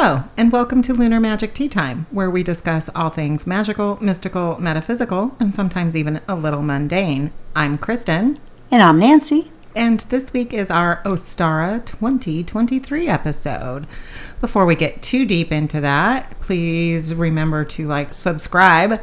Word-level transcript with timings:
Hello, 0.00 0.22
and 0.36 0.52
welcome 0.52 0.80
to 0.82 0.94
Lunar 0.94 1.18
Magic 1.18 1.54
Tea 1.54 1.68
Time, 1.68 2.06
where 2.12 2.30
we 2.30 2.44
discuss 2.44 2.88
all 2.94 3.10
things 3.10 3.48
magical, 3.48 3.98
mystical, 4.00 4.56
metaphysical, 4.60 5.34
and 5.40 5.52
sometimes 5.52 5.96
even 5.96 6.20
a 6.28 6.36
little 6.36 6.62
mundane. 6.62 7.32
I'm 7.56 7.78
Kristen, 7.78 8.38
And 8.70 8.80
I'm 8.80 9.00
Nancy. 9.00 9.50
and 9.74 9.98
this 10.02 10.32
week 10.32 10.54
is 10.54 10.70
our 10.70 11.02
Ostara 11.02 11.84
2023 11.84 13.08
episode. 13.08 13.88
Before 14.40 14.64
we 14.64 14.76
get 14.76 15.02
too 15.02 15.26
deep 15.26 15.50
into 15.50 15.80
that, 15.80 16.38
please 16.38 17.12
remember 17.12 17.64
to 17.64 17.88
like, 17.88 18.14
subscribe, 18.14 19.00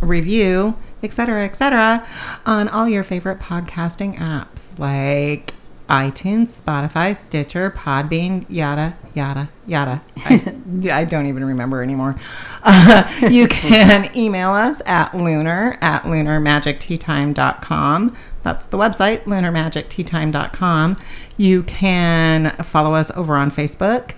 review, 0.00 0.74
etc., 1.02 1.44
etc., 1.44 2.06
on 2.46 2.66
all 2.68 2.88
your 2.88 3.04
favorite 3.04 3.40
podcasting 3.40 4.16
apps 4.16 4.78
like 4.78 5.52
iTunes, 5.90 6.62
Spotify, 6.62 7.14
Stitcher, 7.16 7.70
Podbean, 7.70 8.46
yada, 8.48 8.96
yada, 9.12 9.50
yada. 9.66 10.00
I, 10.24 10.54
I 10.92 11.04
don't 11.04 11.26
even 11.26 11.44
remember 11.44 11.82
anymore. 11.82 12.16
Uh, 12.62 13.12
you 13.28 13.48
can 13.48 14.08
email 14.16 14.50
us 14.50 14.80
at 14.86 15.12
lunar 15.14 15.76
at 15.82 16.04
lunarmagicteatime.com. 16.04 18.16
That's 18.42 18.66
the 18.66 18.78
website, 18.78 19.24
lunarmagicteatime.com. 19.24 20.96
You 21.36 21.62
can 21.64 22.50
follow 22.62 22.94
us 22.94 23.10
over 23.10 23.34
on 23.34 23.50
Facebook 23.50 24.12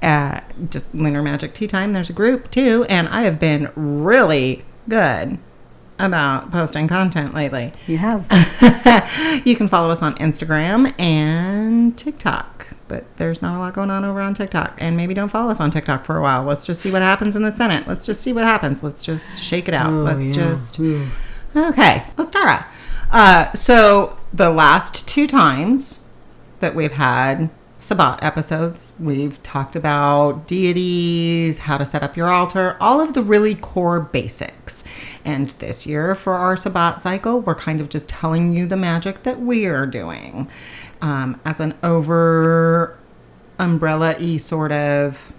at 0.00 0.54
just 0.70 0.94
Lunar 0.94 1.22
Magic 1.22 1.52
Tea 1.54 1.66
Time. 1.66 1.92
There's 1.92 2.10
a 2.10 2.14
group 2.14 2.50
too, 2.50 2.86
and 2.88 3.08
I 3.08 3.22
have 3.22 3.40
been 3.40 3.70
really 3.74 4.64
good 4.88 5.38
about 5.98 6.50
posting 6.50 6.88
content 6.88 7.34
lately. 7.34 7.72
You 7.86 7.98
have. 7.98 8.24
you 9.46 9.56
can 9.56 9.68
follow 9.68 9.90
us 9.90 10.02
on 10.02 10.14
Instagram 10.16 10.98
and 11.00 11.96
TikTok, 11.96 12.68
but 12.88 13.04
there's 13.16 13.42
not 13.42 13.56
a 13.56 13.58
lot 13.58 13.74
going 13.74 13.90
on 13.90 14.04
over 14.04 14.20
on 14.20 14.34
TikTok. 14.34 14.76
And 14.78 14.96
maybe 14.96 15.14
don't 15.14 15.28
follow 15.28 15.50
us 15.50 15.60
on 15.60 15.70
TikTok 15.70 16.04
for 16.04 16.16
a 16.16 16.22
while. 16.22 16.44
Let's 16.44 16.64
just 16.64 16.80
see 16.80 16.90
what 16.90 17.02
happens 17.02 17.36
in 17.36 17.42
the 17.42 17.52
Senate. 17.52 17.86
Let's 17.86 18.04
just 18.04 18.20
see 18.20 18.32
what 18.32 18.44
happens. 18.44 18.82
Let's 18.82 19.02
just 19.02 19.42
shake 19.42 19.68
it 19.68 19.74
out. 19.74 19.92
Oh, 19.92 20.02
Let's 20.02 20.30
just. 20.30 20.78
Okay, 20.78 22.04
Ostara. 22.16 22.66
Uh, 23.10 23.52
so 23.52 24.18
the 24.32 24.50
last 24.50 25.08
two 25.08 25.26
times 25.26 26.00
that 26.60 26.74
we've 26.74 26.92
had 26.92 27.50
Sabbat 27.86 28.20
episodes, 28.20 28.94
we've 28.98 29.40
talked 29.44 29.76
about 29.76 30.48
deities, 30.48 31.58
how 31.58 31.78
to 31.78 31.86
set 31.86 32.02
up 32.02 32.16
your 32.16 32.26
altar, 32.26 32.76
all 32.80 33.00
of 33.00 33.12
the 33.12 33.22
really 33.22 33.54
core 33.54 34.00
basics. 34.00 34.82
And 35.24 35.50
this 35.60 35.86
year 35.86 36.16
for 36.16 36.32
our 36.34 36.56
Sabbat 36.56 37.00
cycle, 37.00 37.40
we're 37.40 37.54
kind 37.54 37.80
of 37.80 37.88
just 37.88 38.08
telling 38.08 38.52
you 38.52 38.66
the 38.66 38.76
magic 38.76 39.22
that 39.22 39.38
we're 39.38 39.86
doing 39.86 40.48
um, 41.00 41.40
as 41.44 41.60
an 41.60 41.74
over 41.84 42.98
umbrella 43.60 44.16
y 44.18 44.36
sort 44.36 44.72
of 44.72 45.32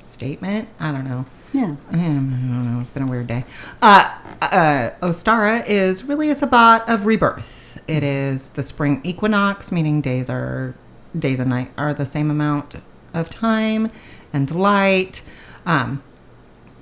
statement. 0.00 0.68
I 0.78 0.92
don't 0.92 1.04
know. 1.08 1.24
Yeah. 1.54 1.76
Mm, 1.90 2.78
It's 2.82 2.90
been 2.90 3.04
a 3.04 3.10
weird 3.10 3.26
day. 3.26 3.46
Uh, 3.80 4.18
uh, 4.42 4.90
Ostara 5.00 5.66
is 5.66 6.04
really 6.04 6.28
a 6.28 6.34
Sabbat 6.34 6.86
of 6.90 7.06
rebirth. 7.06 7.80
It 7.88 8.02
is 8.02 8.50
the 8.50 8.62
spring 8.62 9.00
equinox, 9.02 9.72
meaning 9.72 10.02
days 10.02 10.28
are 10.28 10.74
days 11.16 11.40
and 11.40 11.50
night 11.50 11.70
are 11.76 11.94
the 11.94 12.06
same 12.06 12.30
amount 12.30 12.76
of 13.14 13.30
time 13.30 13.90
and 14.32 14.50
light, 14.54 15.22
um, 15.66 16.02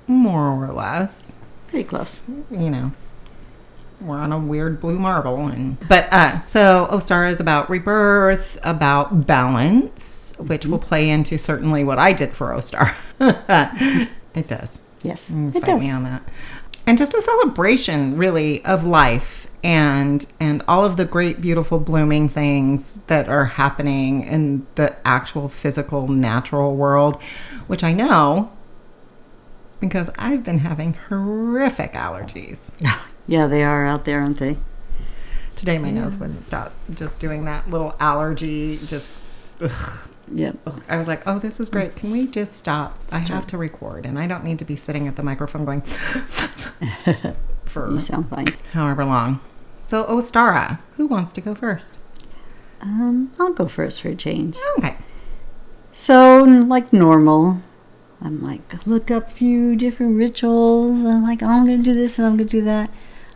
more 0.07 0.65
or 0.65 0.73
less. 0.73 1.37
Pretty 1.67 1.87
close. 1.87 2.19
You 2.49 2.69
know, 2.69 2.91
we're 3.99 4.17
on 4.17 4.31
a 4.31 4.39
weird 4.39 4.79
blue 4.79 4.99
marble, 4.99 5.47
and 5.47 5.77
but 5.87 6.07
uh, 6.11 6.45
so 6.45 6.87
Ostara 6.91 7.31
is 7.31 7.39
about 7.39 7.69
rebirth, 7.69 8.57
about 8.63 9.25
balance, 9.27 10.33
which 10.39 10.65
will 10.65 10.79
play 10.79 11.09
into 11.09 11.37
certainly 11.37 11.83
what 11.83 11.99
I 11.99 12.13
did 12.13 12.33
for 12.33 12.49
Ostar. 12.49 12.93
it 14.35 14.47
does. 14.47 14.79
Yes. 15.03 15.29
Mm, 15.29 15.49
it 15.49 15.61
fight 15.61 15.65
does. 15.65 15.79
me 15.79 15.89
on 15.89 16.03
that. 16.03 16.23
And 16.87 16.97
just 16.97 17.13
a 17.13 17.21
celebration, 17.21 18.17
really, 18.17 18.63
of 18.65 18.85
life 18.85 19.47
and 19.63 20.25
and 20.39 20.63
all 20.67 20.85
of 20.85 20.95
the 20.97 21.05
great, 21.05 21.41
beautiful, 21.41 21.79
blooming 21.79 22.29
things 22.29 22.99
that 23.07 23.27
are 23.27 23.45
happening 23.45 24.23
in 24.23 24.65
the 24.75 24.95
actual 25.05 25.49
physical, 25.49 26.07
natural 26.07 26.75
world, 26.75 27.21
which 27.67 27.83
I 27.83 27.91
know 27.91 28.51
because 29.79 30.09
I've 30.17 30.43
been 30.43 30.59
having 30.59 30.93
horrific 30.93 31.93
allergies. 31.93 32.71
Yeah, 33.29 33.45
they 33.47 33.61
are 33.61 33.85
out 33.85 34.05
there, 34.05 34.21
aren't 34.21 34.39
they? 34.39 34.55
Today, 35.57 35.77
my 35.77 35.91
nose 35.91 36.17
wouldn't 36.17 36.45
stop 36.45 36.71
just 36.89 37.19
doing 37.19 37.43
that 37.43 37.69
little 37.69 37.93
allergy. 37.99 38.79
Just, 38.85 39.11
ugh. 39.59 40.07
Yep. 40.33 40.57
I 40.89 40.97
was 40.97 41.07
like, 41.07 41.23
oh, 41.25 41.39
this 41.39 41.59
is 41.59 41.69
great. 41.69 41.95
Can 41.95 42.11
we 42.11 42.27
just 42.27 42.53
stop? 42.53 42.97
I 43.11 43.19
have 43.19 43.47
to 43.47 43.57
record, 43.57 44.05
and 44.05 44.19
I 44.19 44.27
don't 44.27 44.43
need 44.43 44.59
to 44.59 44.65
be 44.65 44.75
sitting 44.75 45.07
at 45.07 45.15
the 45.15 45.23
microphone 45.23 45.63
going 45.65 45.81
for 47.65 47.91
You 47.91 47.99
sound 47.99 48.29
fine. 48.29 48.55
however 48.73 49.05
long. 49.05 49.39
So, 49.83 50.03
Ostara, 50.05 50.79
who 50.97 51.07
wants 51.07 51.31
to 51.33 51.41
go 51.41 51.55
first? 51.55 51.97
Um, 52.81 53.31
I'll 53.39 53.53
go 53.53 53.67
first 53.67 54.01
for 54.01 54.09
a 54.09 54.15
change. 54.15 54.57
Okay. 54.77 54.97
So, 55.93 56.43
like 56.43 56.91
normal, 56.93 57.61
I'm 58.21 58.43
like, 58.43 58.85
look 58.85 59.09
up 59.09 59.29
a 59.29 59.31
few 59.31 59.75
different 59.75 60.17
rituals. 60.17 61.03
I'm 61.03 61.23
like, 61.23 61.41
oh, 61.41 61.47
I'm 61.47 61.65
going 61.65 61.79
to 61.79 61.83
do 61.83 61.93
this 61.93 62.19
and 62.19 62.27
I'm 62.27 62.35
going 62.37 62.47
to 62.49 62.57
do 62.59 62.63
that. 62.65 62.91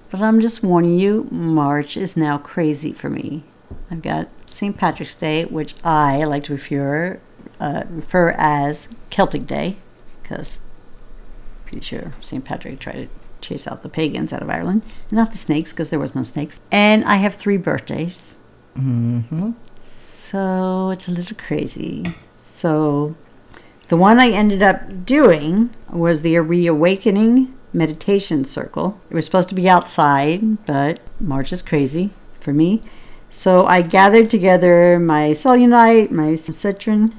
But 0.10 0.22
I'm 0.22 0.42
just 0.42 0.62
warning 0.62 1.00
you, 1.00 1.28
March 1.32 1.96
is 1.96 2.18
now 2.18 2.38
crazy 2.38 2.92
for 2.92 3.10
me. 3.10 3.44
I've 3.90 4.02
got 4.02 4.28
St. 4.52 4.78
Patrick's 4.78 5.16
Day, 5.16 5.46
which 5.46 5.76
I 5.84 6.24
like 6.24 6.44
to 6.46 6.54
refer, 6.54 7.20
uh, 7.60 7.84
refer 7.90 8.30
as 8.38 8.88
Celtic 9.10 9.48
Day, 9.48 9.78
because 10.22 10.60
pretty 11.66 11.84
sure 11.84 12.14
St. 12.22 12.44
Patrick 12.44 12.80
tried 12.80 12.94
to 12.94 13.08
chase 13.40 13.66
out 13.66 13.82
the 13.82 13.90
pagans 13.90 14.32
out 14.34 14.42
of 14.42 14.50
Ireland, 14.50 14.84
not 15.10 15.32
the 15.32 15.38
snakes, 15.38 15.72
because 15.72 15.90
there 15.90 16.00
was 16.00 16.16
no 16.16 16.24
snakes. 16.24 16.60
And 16.72 17.04
I 17.06 17.16
have 17.16 17.36
three 17.36 17.58
birthdays. 17.58 18.40
Mm-hmm. 18.78 19.52
So 19.78 20.90
it's 20.92 21.08
a 21.08 21.12
little 21.12 21.38
crazy. 21.38 22.14
So 22.56 23.16
the 23.88 23.98
one 23.98 24.20
I 24.20 24.30
ended 24.30 24.62
up 24.62 25.06
doing 25.06 25.72
was 25.92 26.22
the 26.22 26.38
Reawakening 26.40 27.54
Meditation 27.74 28.46
Circle. 28.46 29.00
It 29.10 29.16
was 29.16 29.26
supposed 29.26 29.50
to 29.50 29.56
be 29.56 29.68
outside, 29.68 30.66
but 30.66 31.00
March 31.20 31.52
is 31.52 31.62
crazy 31.62 32.12
for 32.40 32.54
me. 32.54 32.82
So 33.34 33.66
I 33.66 33.82
gathered 33.82 34.30
together 34.30 35.00
my 35.00 35.30
cellulite, 35.30 36.12
my 36.12 36.34
citrine, 36.34 37.14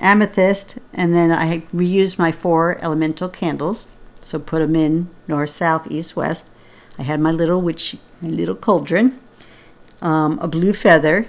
amethyst, 0.00 0.76
and 0.92 1.14
then 1.14 1.30
I 1.30 1.60
reused 1.72 2.18
my 2.18 2.32
four 2.32 2.76
elemental 2.82 3.28
candles. 3.28 3.86
So 4.20 4.40
put 4.40 4.58
them 4.58 4.74
in 4.74 5.08
north, 5.28 5.50
south, 5.50 5.86
east, 5.88 6.16
west. 6.16 6.50
I 6.98 7.04
had 7.04 7.20
my 7.20 7.30
little 7.30 7.62
witch, 7.62 7.96
my 8.20 8.28
little 8.28 8.56
cauldron, 8.56 9.20
um, 10.02 10.38
a 10.40 10.48
blue 10.48 10.72
feather, 10.72 11.28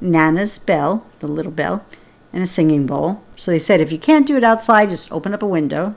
Nana's 0.00 0.58
bell, 0.58 1.06
the 1.20 1.28
little 1.28 1.52
bell, 1.52 1.84
and 2.32 2.42
a 2.42 2.46
singing 2.46 2.86
bowl. 2.86 3.22
So 3.36 3.50
they 3.50 3.58
said 3.58 3.82
if 3.82 3.92
you 3.92 3.98
can't 3.98 4.26
do 4.26 4.38
it 4.38 4.44
outside, 4.44 4.88
just 4.88 5.12
open 5.12 5.34
up 5.34 5.42
a 5.42 5.46
window. 5.46 5.94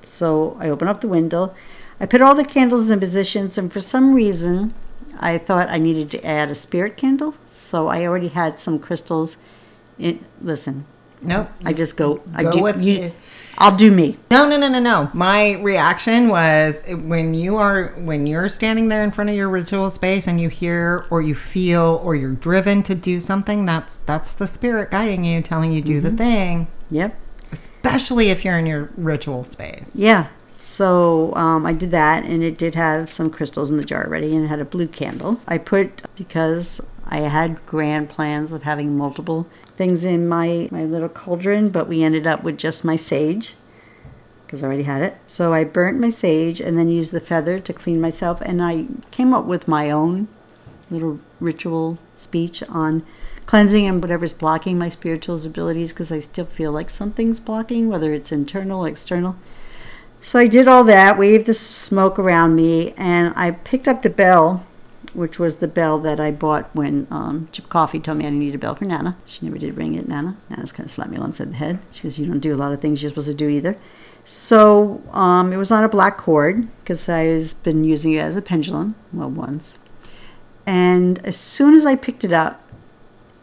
So 0.00 0.56
I 0.58 0.70
open 0.70 0.88
up 0.88 1.02
the 1.02 1.08
window. 1.08 1.54
I 2.00 2.06
put 2.06 2.22
all 2.22 2.34
the 2.34 2.44
candles 2.44 2.88
in 2.88 2.98
positions, 2.98 3.58
and 3.58 3.70
for 3.70 3.80
some 3.80 4.14
reason, 4.14 4.72
I 5.18 5.38
thought 5.38 5.68
I 5.68 5.78
needed 5.78 6.10
to 6.12 6.24
add 6.24 6.50
a 6.50 6.54
spirit 6.54 6.96
candle. 6.96 7.34
So 7.52 7.88
I 7.88 8.06
already 8.06 8.28
had 8.28 8.58
some 8.58 8.78
crystals. 8.78 9.36
In, 9.98 10.24
listen, 10.40 10.86
Nope. 11.22 11.48
I 11.64 11.72
just 11.72 11.96
go. 11.96 12.20
I 12.34 12.42
Go 12.42 12.52
do. 12.52 12.62
with 12.62 12.82
you. 12.82 13.12
I'll 13.58 13.76
do 13.76 13.90
me. 13.92 14.16
No, 14.30 14.48
no, 14.48 14.56
no, 14.56 14.68
no, 14.68 14.80
no. 14.80 15.10
My 15.12 15.52
reaction 15.60 16.28
was 16.28 16.82
when 16.88 17.34
you 17.34 17.56
are 17.56 17.88
when 17.98 18.26
you're 18.26 18.48
standing 18.48 18.88
there 18.88 19.02
in 19.02 19.10
front 19.10 19.30
of 19.30 19.36
your 19.36 19.48
ritual 19.48 19.90
space 19.90 20.26
and 20.26 20.40
you 20.40 20.48
hear 20.48 21.06
or 21.10 21.20
you 21.20 21.34
feel 21.34 22.00
or 22.02 22.14
you're 22.16 22.32
driven 22.32 22.82
to 22.84 22.94
do 22.94 23.20
something. 23.20 23.64
That's 23.64 23.98
that's 23.98 24.32
the 24.32 24.46
spirit 24.46 24.90
guiding 24.90 25.24
you, 25.24 25.42
telling 25.42 25.72
you 25.72 25.82
do 25.82 26.00
the 26.00 26.08
mm-hmm. 26.08 26.16
thing. 26.16 26.66
Yep. 26.90 27.18
Especially 27.52 28.30
if 28.30 28.44
you're 28.44 28.58
in 28.58 28.66
your 28.66 28.90
ritual 28.96 29.44
space. 29.44 29.96
Yeah. 29.96 30.28
So 30.72 31.34
um, 31.34 31.66
I 31.66 31.74
did 31.74 31.90
that, 31.90 32.24
and 32.24 32.42
it 32.42 32.56
did 32.56 32.74
have 32.76 33.10
some 33.10 33.28
crystals 33.28 33.70
in 33.70 33.76
the 33.76 33.84
jar 33.84 34.06
already, 34.06 34.34
and 34.34 34.46
it 34.46 34.48
had 34.48 34.58
a 34.58 34.64
blue 34.64 34.88
candle. 34.88 35.38
I 35.46 35.58
put 35.58 36.00
because 36.16 36.80
I 37.04 37.18
had 37.18 37.66
grand 37.66 38.08
plans 38.08 38.52
of 38.52 38.62
having 38.62 38.96
multiple 38.96 39.46
things 39.76 40.02
in 40.06 40.26
my 40.26 40.70
my 40.72 40.84
little 40.84 41.10
cauldron, 41.10 41.68
but 41.68 41.88
we 41.88 42.02
ended 42.02 42.26
up 42.26 42.42
with 42.42 42.56
just 42.56 42.86
my 42.86 42.96
sage 42.96 43.54
because 44.46 44.62
I 44.62 44.66
already 44.66 44.84
had 44.84 45.02
it. 45.02 45.18
So 45.26 45.52
I 45.52 45.64
burnt 45.64 46.00
my 46.00 46.08
sage 46.08 46.58
and 46.58 46.78
then 46.78 46.88
used 46.88 47.12
the 47.12 47.20
feather 47.20 47.60
to 47.60 47.72
clean 47.74 48.00
myself, 48.00 48.40
and 48.40 48.62
I 48.62 48.86
came 49.10 49.34
up 49.34 49.44
with 49.44 49.68
my 49.68 49.90
own 49.90 50.26
little 50.90 51.20
ritual 51.38 51.98
speech 52.16 52.62
on 52.70 53.04
cleansing 53.44 53.86
and 53.86 54.02
whatever's 54.02 54.32
blocking 54.32 54.78
my 54.78 54.88
spiritual 54.88 55.44
abilities 55.44 55.92
because 55.92 56.10
I 56.10 56.20
still 56.20 56.46
feel 56.46 56.72
like 56.72 56.88
something's 56.88 57.40
blocking, 57.40 57.90
whether 57.90 58.14
it's 58.14 58.32
internal 58.32 58.86
or 58.86 58.88
external. 58.88 59.36
So 60.22 60.38
I 60.38 60.46
did 60.46 60.68
all 60.68 60.84
that, 60.84 61.18
waved 61.18 61.46
the 61.46 61.54
smoke 61.54 62.18
around 62.18 62.54
me, 62.54 62.94
and 62.96 63.32
I 63.36 63.50
picked 63.50 63.88
up 63.88 64.02
the 64.02 64.10
bell 64.10 64.64
which 65.14 65.38
was 65.38 65.56
the 65.56 65.68
bell 65.68 65.98
that 65.98 66.18
I 66.18 66.30
bought 66.30 66.74
when 66.74 67.06
um, 67.10 67.48
Chip 67.52 67.68
Coffey 67.68 68.00
told 68.00 68.18
me 68.18 68.26
I 68.26 68.30
need 68.30 68.54
a 68.54 68.58
bell 68.58 68.74
for 68.74 68.84
Nana. 68.84 69.16
She 69.26 69.44
never 69.44 69.58
did 69.58 69.76
ring 69.76 69.94
it, 69.94 70.08
Nana. 70.08 70.36
Nana's 70.48 70.72
kind 70.72 70.86
of 70.86 70.92
slapped 70.92 71.10
me 71.10 71.18
alongside 71.18 71.50
the 71.50 71.56
head. 71.56 71.78
She 71.92 72.04
goes, 72.04 72.18
You 72.18 72.26
don't 72.26 72.40
do 72.40 72.54
a 72.54 72.56
lot 72.56 72.72
of 72.72 72.80
things 72.80 73.02
you're 73.02 73.10
supposed 73.10 73.28
to 73.28 73.34
do 73.34 73.48
either. 73.48 73.76
So 74.24 75.02
um, 75.12 75.52
it 75.52 75.56
was 75.56 75.70
on 75.70 75.84
a 75.84 75.88
black 75.88 76.16
cord 76.16 76.68
because 76.80 77.08
I've 77.08 77.60
been 77.62 77.84
using 77.84 78.12
it 78.12 78.20
as 78.20 78.36
a 78.36 78.42
pendulum, 78.42 78.94
well, 79.12 79.30
once. 79.30 79.78
And 80.64 81.24
as 81.26 81.36
soon 81.36 81.74
as 81.74 81.84
I 81.84 81.96
picked 81.96 82.24
it 82.24 82.32
up, 82.32 82.62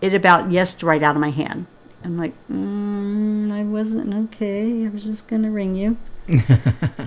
it 0.01 0.13
about 0.13 0.49
yesed 0.49 0.83
right 0.83 1.03
out 1.03 1.15
of 1.15 1.21
my 1.21 1.31
hand. 1.31 1.67
I'm 2.03 2.17
like, 2.17 2.33
mm, 2.49 3.51
I 3.51 3.63
wasn't 3.63 4.13
okay. 4.13 4.85
I 4.85 4.89
was 4.89 5.03
just 5.03 5.27
going 5.27 5.43
to 5.43 5.51
ring 5.51 5.75
you. 5.75 5.97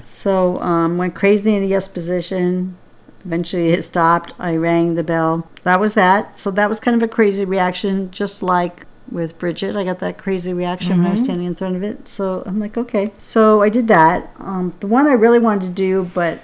So 0.05 0.59
um, 0.61 0.99
went 0.99 1.15
crazy 1.15 1.55
in 1.55 1.63
the 1.63 1.69
yes 1.69 1.89
position. 1.89 2.77
Eventually 3.25 3.71
it 3.71 3.85
stopped. 3.85 4.35
I 4.39 4.57
rang 4.57 4.95
the 4.95 5.05
bell. 5.05 5.49
That 5.63 5.79
was 5.79 5.95
that. 5.95 6.39
So 6.39 6.51
that 6.53 6.69
was 6.69 6.81
kind 6.81 6.97
of 6.97 7.03
a 7.03 7.09
crazy 7.09 7.45
reaction, 7.45 8.11
just 8.11 8.43
like 8.43 8.87
with 9.11 9.39
Bridget. 9.39 9.77
I 9.77 9.85
got 9.85 10.01
that 10.01 10.19
crazy 10.19 10.53
reaction 10.53 10.99
when 10.99 11.07
I 11.07 11.13
was 11.13 11.21
standing 11.21 11.47
in 11.47 11.55
front 11.55 11.77
of 11.77 11.83
it. 11.83 12.09
So 12.09 12.43
I'm 12.47 12.59
like, 12.59 12.77
okay. 12.77 13.13
So 13.19 13.63
I 13.63 13.69
did 13.69 13.89
that. 13.89 14.31
Um, 14.39 14.75
the 14.81 14.87
one 14.87 15.07
I 15.07 15.13
really 15.13 15.39
wanted 15.39 15.67
to 15.67 15.73
do, 15.73 16.11
but 16.15 16.41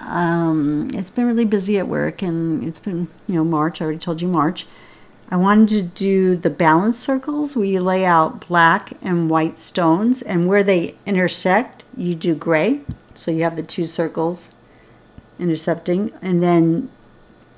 um, 0.00 0.90
it's 0.94 1.10
been 1.10 1.26
really 1.26 1.44
busy 1.44 1.78
at 1.78 1.88
work 1.88 2.22
and 2.22 2.64
it's 2.64 2.80
been, 2.80 3.08
you 3.26 3.36
know, 3.36 3.44
March. 3.44 3.80
I 3.80 3.84
already 3.84 3.98
told 3.98 4.20
you 4.20 4.28
March. 4.28 4.66
I 5.30 5.36
wanted 5.36 5.68
to 5.68 5.82
do 5.82 6.36
the 6.36 6.48
balance 6.48 6.98
circles 6.98 7.54
where 7.54 7.66
you 7.66 7.80
lay 7.80 8.06
out 8.06 8.48
black 8.48 8.94
and 9.02 9.28
white 9.28 9.58
stones 9.58 10.22
and 10.22 10.48
where 10.48 10.64
they 10.64 10.94
intersect, 11.04 11.84
you 11.94 12.14
do 12.14 12.34
gray. 12.34 12.80
So 13.14 13.30
you 13.30 13.42
have 13.42 13.56
the 13.56 13.62
two 13.62 13.84
circles 13.84 14.54
intercepting 15.38 16.12
and 16.22 16.42
then 16.42 16.90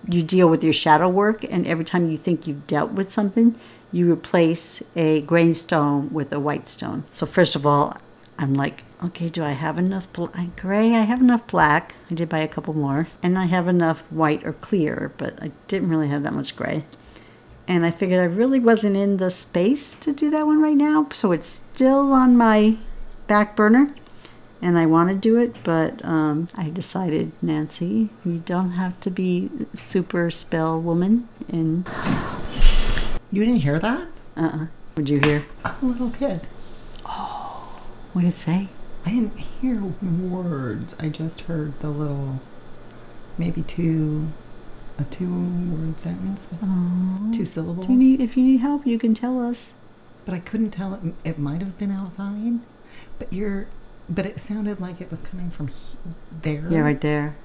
you 0.09 0.23
deal 0.23 0.49
with 0.49 0.65
your 0.65 0.73
shadow 0.73 1.09
work 1.09 1.45
and 1.45 1.65
every 1.67 1.85
time 1.85 2.11
you 2.11 2.17
think 2.17 2.47
you've 2.47 2.67
dealt 2.67 2.91
with 2.93 3.13
something, 3.13 3.57
you 3.93 4.11
replace 4.11 4.83
a 4.97 5.21
gray 5.23 5.53
stone 5.53 6.13
with 6.13 6.33
a 6.33 6.41
white 6.41 6.67
stone. 6.67 7.05
So 7.13 7.25
first 7.25 7.55
of 7.55 7.67
all, 7.67 7.97
I'm 8.37 8.55
like, 8.55 8.83
okay, 9.05 9.29
do 9.29 9.45
I 9.45 9.51
have 9.51 9.79
enough 9.79 10.09
gray? 10.13 10.95
I 10.95 11.03
have 11.03 11.21
enough 11.21 11.47
black. 11.47 11.95
I 12.11 12.15
did 12.15 12.29
buy 12.29 12.41
a 12.41 12.49
couple 12.49 12.75
more. 12.75 13.09
And 13.23 13.39
I 13.39 13.45
have 13.45 13.69
enough 13.69 14.01
white 14.11 14.45
or 14.45 14.55
clear, 14.55 15.13
but 15.19 15.41
I 15.43 15.53
didn't 15.69 15.91
really 15.91 16.09
have 16.09 16.23
that 16.25 16.33
much 16.33 16.57
gray. 16.57 16.85
And 17.71 17.87
I 17.87 17.93
figured 17.93 18.19
I 18.19 18.25
really 18.25 18.59
wasn't 18.59 18.97
in 18.97 19.19
the 19.19 19.31
space 19.31 19.95
to 20.01 20.13
do 20.13 20.29
that 20.31 20.45
one 20.45 20.61
right 20.61 20.77
now. 20.77 21.07
So 21.13 21.31
it's 21.31 21.47
still 21.47 22.13
on 22.13 22.37
my 22.37 22.77
back 23.29 23.55
burner. 23.55 23.95
And 24.61 24.77
I 24.77 24.87
want 24.87 25.09
to 25.09 25.15
do 25.15 25.39
it, 25.39 25.55
but 25.63 26.05
um, 26.05 26.49
I 26.57 26.69
decided, 26.69 27.31
Nancy, 27.41 28.11
you 28.25 28.41
don't 28.45 28.73
have 28.73 28.99
to 29.01 29.11
be 29.11 29.49
super 29.73 30.33
spell 30.33 30.81
woman. 30.81 31.29
And 31.49 31.89
You 33.31 33.45
didn't 33.45 33.61
hear 33.61 33.79
that? 33.79 34.09
uh-uh. 34.37 34.67
What'd 34.95 35.09
you 35.09 35.21
hear? 35.21 35.45
I'm 35.65 35.77
a 35.83 35.87
little 35.87 36.11
kid. 36.11 36.41
Oh, 37.07 37.81
what 38.13 38.23
did 38.23 38.35
it 38.35 38.37
say? 38.37 38.67
I 39.07 39.11
didn't 39.11 39.37
hear 39.39 39.81
words. 39.81 40.95
I 40.99 41.09
just 41.09 41.43
heard 41.43 41.79
the 41.81 41.89
little, 41.89 42.41
maybe 43.39 43.63
two, 43.63 44.29
a 44.99 45.05
two-word 45.05 45.99
sentence, 46.01 46.41
Oh. 46.63 47.10
Two 47.41 47.47
syllable. 47.47 47.83
Do 47.85 47.93
you 47.93 47.99
need, 47.99 48.21
if 48.21 48.37
you 48.37 48.43
need 48.45 48.61
help, 48.61 48.87
you 48.87 48.99
can 48.99 49.15
tell 49.15 49.41
us. 49.41 49.73
but 50.25 50.35
I 50.35 50.39
couldn't 50.41 50.71
tell 50.71 50.95
it. 50.95 51.01
It 51.25 51.39
might 51.39 51.61
have 51.61 51.79
been 51.79 51.91
outside, 51.91 52.61
but 53.19 53.33
you're, 53.33 53.67
but 54.09 54.27
it 54.27 54.41
sounded 54.41 54.81
like 54.81 55.01
it 55.01 55.11
was 55.11 55.21
coming 55.23 55.51
from 55.51 55.69
he- 55.69 55.75
there. 56.43 56.67
Yeah, 56.71 56.81
right 56.81 57.01
there. 57.01 57.37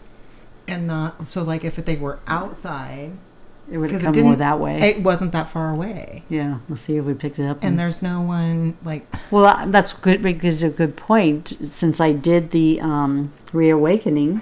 And 0.67 0.87
not 0.87 1.29
so 1.29 1.43
like 1.43 1.63
if 1.63 1.75
they 1.77 1.95
were 1.95 2.19
outside, 2.27 3.11
It 3.71 3.77
would 3.77 3.91
have 3.91 4.01
come 4.01 4.19
more 4.19 4.35
that 4.35 4.59
way. 4.59 4.79
It 4.79 5.03
wasn't 5.03 5.31
that 5.31 5.49
far 5.49 5.71
away, 5.71 6.23
yeah, 6.27 6.57
we'll 6.67 6.77
see 6.77 6.97
if 6.97 7.05
we 7.05 7.13
picked 7.13 7.39
it 7.39 7.45
up. 7.47 7.63
and 7.63 7.79
there's 7.79 8.01
no 8.01 8.21
one 8.21 8.75
like. 8.83 9.05
well, 9.31 9.45
uh, 9.45 9.65
that's 9.67 9.93
good 9.93 10.21
because 10.21 10.63
a 10.63 10.69
good 10.69 10.95
point. 10.97 11.49
Since 11.49 11.99
I 12.01 12.11
did 12.13 12.51
the 12.51 12.81
um, 12.81 13.31
reawakening 13.53 14.41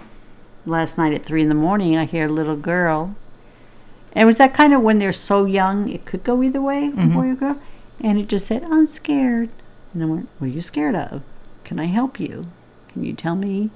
last 0.65 0.97
night 0.97 1.13
at 1.13 1.23
three 1.25 1.41
in 1.43 1.49
the 1.49 1.55
morning, 1.55 1.97
I 1.97 2.05
hear 2.05 2.25
a 2.25 2.29
little 2.29 2.57
girl. 2.57 3.15
And 4.13 4.27
was 4.27 4.37
that 4.37 4.53
kind 4.53 4.73
of 4.73 4.81
when 4.81 4.99
they're 4.99 5.11
so 5.11 5.45
young, 5.45 5.89
it 5.89 6.05
could 6.05 6.23
go 6.23 6.41
either 6.43 6.61
way, 6.61 6.91
Mhm. 6.95 7.13
boy 7.13 7.27
or 7.29 7.35
girl? 7.35 7.57
And 8.01 8.19
it 8.19 8.27
just 8.27 8.45
said, 8.47 8.63
"I'm 8.69 8.85
scared," 8.87 9.49
and 9.93 10.03
I 10.03 10.05
went, 10.05 10.27
"What 10.37 10.47
are 10.47 10.51
you 10.51 10.61
scared 10.61 10.95
of? 10.95 11.21
Can 11.63 11.79
I 11.79 11.85
help 11.85 12.19
you? 12.19 12.45
Can 12.91 13.03
you 13.03 13.13
tell 13.13 13.35
me?" 13.35 13.69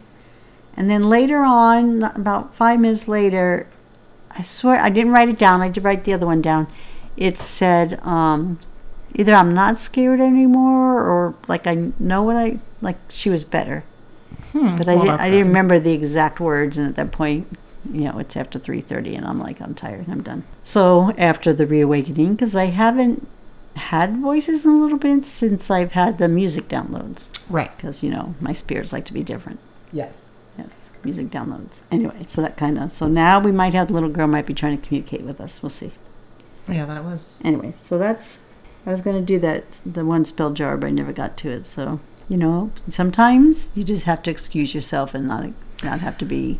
And 0.75 0.89
then 0.89 1.09
later 1.09 1.43
on, 1.43 2.03
about 2.03 2.53
five 2.53 2.79
minutes 2.79 3.07
later, 3.07 3.65
I 4.37 4.43
swear 4.43 4.79
I 4.79 4.89
didn't 4.89 5.11
write 5.13 5.29
it 5.29 5.39
down. 5.39 5.61
I 5.61 5.69
did 5.69 5.83
write 5.83 6.03
the 6.03 6.13
other 6.13 6.27
one 6.27 6.41
down. 6.41 6.67
It 7.15 7.39
said 7.39 7.99
um, 8.05 8.59
either 9.15 9.33
I'm 9.33 9.51
not 9.51 9.77
scared 9.77 10.19
anymore, 10.19 11.01
or 11.01 11.33
like 11.47 11.65
I 11.65 11.89
know 11.99 12.21
what 12.21 12.35
I 12.35 12.59
like. 12.81 12.97
She 13.09 13.31
was 13.31 13.43
better, 13.43 13.83
Hmm, 14.51 14.77
but 14.77 14.87
I 14.87 14.93
well, 14.95 15.05
didn't. 15.05 15.21
I 15.21 15.29
didn't 15.31 15.47
remember 15.47 15.79
the 15.79 15.93
exact 15.93 16.39
words. 16.39 16.77
And 16.77 16.87
at 16.87 16.95
that 16.97 17.11
point, 17.11 17.47
you 17.93 18.01
know, 18.05 18.17
it's 18.19 18.35
after 18.37 18.59
three 18.59 18.81
thirty, 18.81 19.15
and 19.15 19.25
I'm 19.25 19.39
like, 19.39 19.61
I'm 19.61 19.73
tired. 19.75 20.05
I'm 20.09 20.21
done. 20.23 20.43
So 20.63 21.13
after 21.17 21.53
the 21.53 21.65
reawakening, 21.65 22.35
because 22.35 22.55
I 22.55 22.65
haven't 22.65 23.27
had 23.75 24.17
voices 24.17 24.65
in 24.65 24.71
a 24.71 24.77
little 24.77 24.97
bit 24.97 25.23
since 25.25 25.69
I've 25.69 25.91
had 25.91 26.17
the 26.17 26.27
music 26.27 26.67
downloads, 26.67 27.27
Right. 27.49 27.75
because 27.77 28.01
you 28.03 28.09
know 28.09 28.33
my 28.39 28.53
spirits 28.53 28.91
like 28.93 29.05
to 29.05 29.13
be 29.13 29.23
different. 29.23 29.59
Yes. 29.93 30.25
Yes, 30.57 30.89
music 31.03 31.27
downloads. 31.29 31.81
Anyway, 31.91 32.25
so 32.25 32.41
that 32.41 32.57
kind 32.57 32.79
of. 32.79 32.91
So 32.91 33.07
now 33.07 33.39
we 33.39 33.51
might 33.51 33.75
have 33.75 33.87
the 33.89 33.93
little 33.93 34.09
girl 34.09 34.25
might 34.25 34.47
be 34.47 34.55
trying 34.55 34.75
to 34.79 34.83
communicate 34.87 35.21
with 35.21 35.39
us. 35.39 35.61
We'll 35.61 35.69
see. 35.69 35.91
Yeah, 36.67 36.85
that 36.87 37.03
was. 37.03 37.39
Anyway, 37.45 37.73
so 37.81 37.97
that's. 37.99 38.39
I 38.85 38.89
was 38.91 39.01
gonna 39.01 39.21
do 39.21 39.37
that 39.39 39.79
the 39.85 40.03
one 40.03 40.25
spell 40.25 40.51
jar, 40.53 40.75
but 40.77 40.87
I 40.87 40.89
never 40.89 41.13
got 41.13 41.37
to 41.37 41.51
it. 41.51 41.67
So 41.67 41.99
you 42.27 42.37
know, 42.37 42.71
sometimes 42.89 43.69
you 43.75 43.83
just 43.83 44.03
have 44.05 44.23
to 44.23 44.31
excuse 44.31 44.73
yourself 44.73 45.13
and 45.13 45.27
not 45.27 45.49
not 45.83 45.99
have 45.99 46.17
to 46.17 46.25
be 46.25 46.59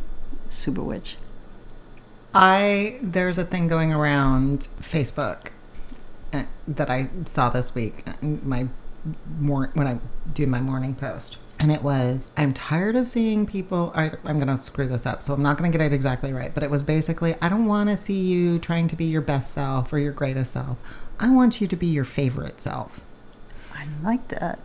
super 0.50 0.82
witch. 0.82 1.18
I 2.34 3.00
there's 3.02 3.38
a 3.38 3.46
thing 3.46 3.68
going 3.68 3.94
around 3.94 4.68
Facebook 4.82 5.48
uh, 6.34 6.44
that 6.68 6.90
I 6.90 7.10
saw 7.26 7.50
this 7.50 7.74
week. 7.74 8.04
uh, 8.08 8.14
My 8.22 8.68
mor- 9.40 9.72
when 9.74 9.88
I 9.88 10.00
do 10.34 10.46
my 10.46 10.60
morning 10.60 10.94
post, 10.94 11.38
and 11.60 11.72
it 11.72 11.82
was 11.82 12.32
I'm 12.38 12.54
tired 12.54 12.96
of 12.96 13.08
seeing 13.10 13.46
people. 13.46 13.92
I, 13.96 14.12
I'm 14.26 14.40
gonna 14.40 14.58
screw 14.58 14.88
this 14.88 15.06
up, 15.06 15.24
so 15.24 15.34
I'm 15.34 15.42
not 15.42 15.58
gonna 15.58 15.70
get 15.70 15.82
it 15.82 15.94
exactly 15.94 16.34
right. 16.34 16.54
But 16.54 16.64
it 16.64 16.70
was 16.70 16.84
basically 16.84 17.36
I 17.42 17.50
don't 17.50 17.66
want 17.66 17.90
to 17.90 17.98
see 17.98 18.20
you 18.20 18.60
trying 18.60 18.88
to 18.90 18.96
be 18.96 19.06
your 19.06 19.22
best 19.22 19.54
self 19.54 19.92
or 19.94 19.98
your 20.00 20.12
greatest 20.14 20.52
self. 20.54 20.78
I 21.20 21.30
want 21.30 21.60
you 21.62 21.68
to 21.68 21.76
be 21.76 21.88
your 21.88 22.04
favorite 22.04 22.62
self. 22.62 23.02
I 23.74 23.88
like 24.04 24.28
that. 24.28 24.60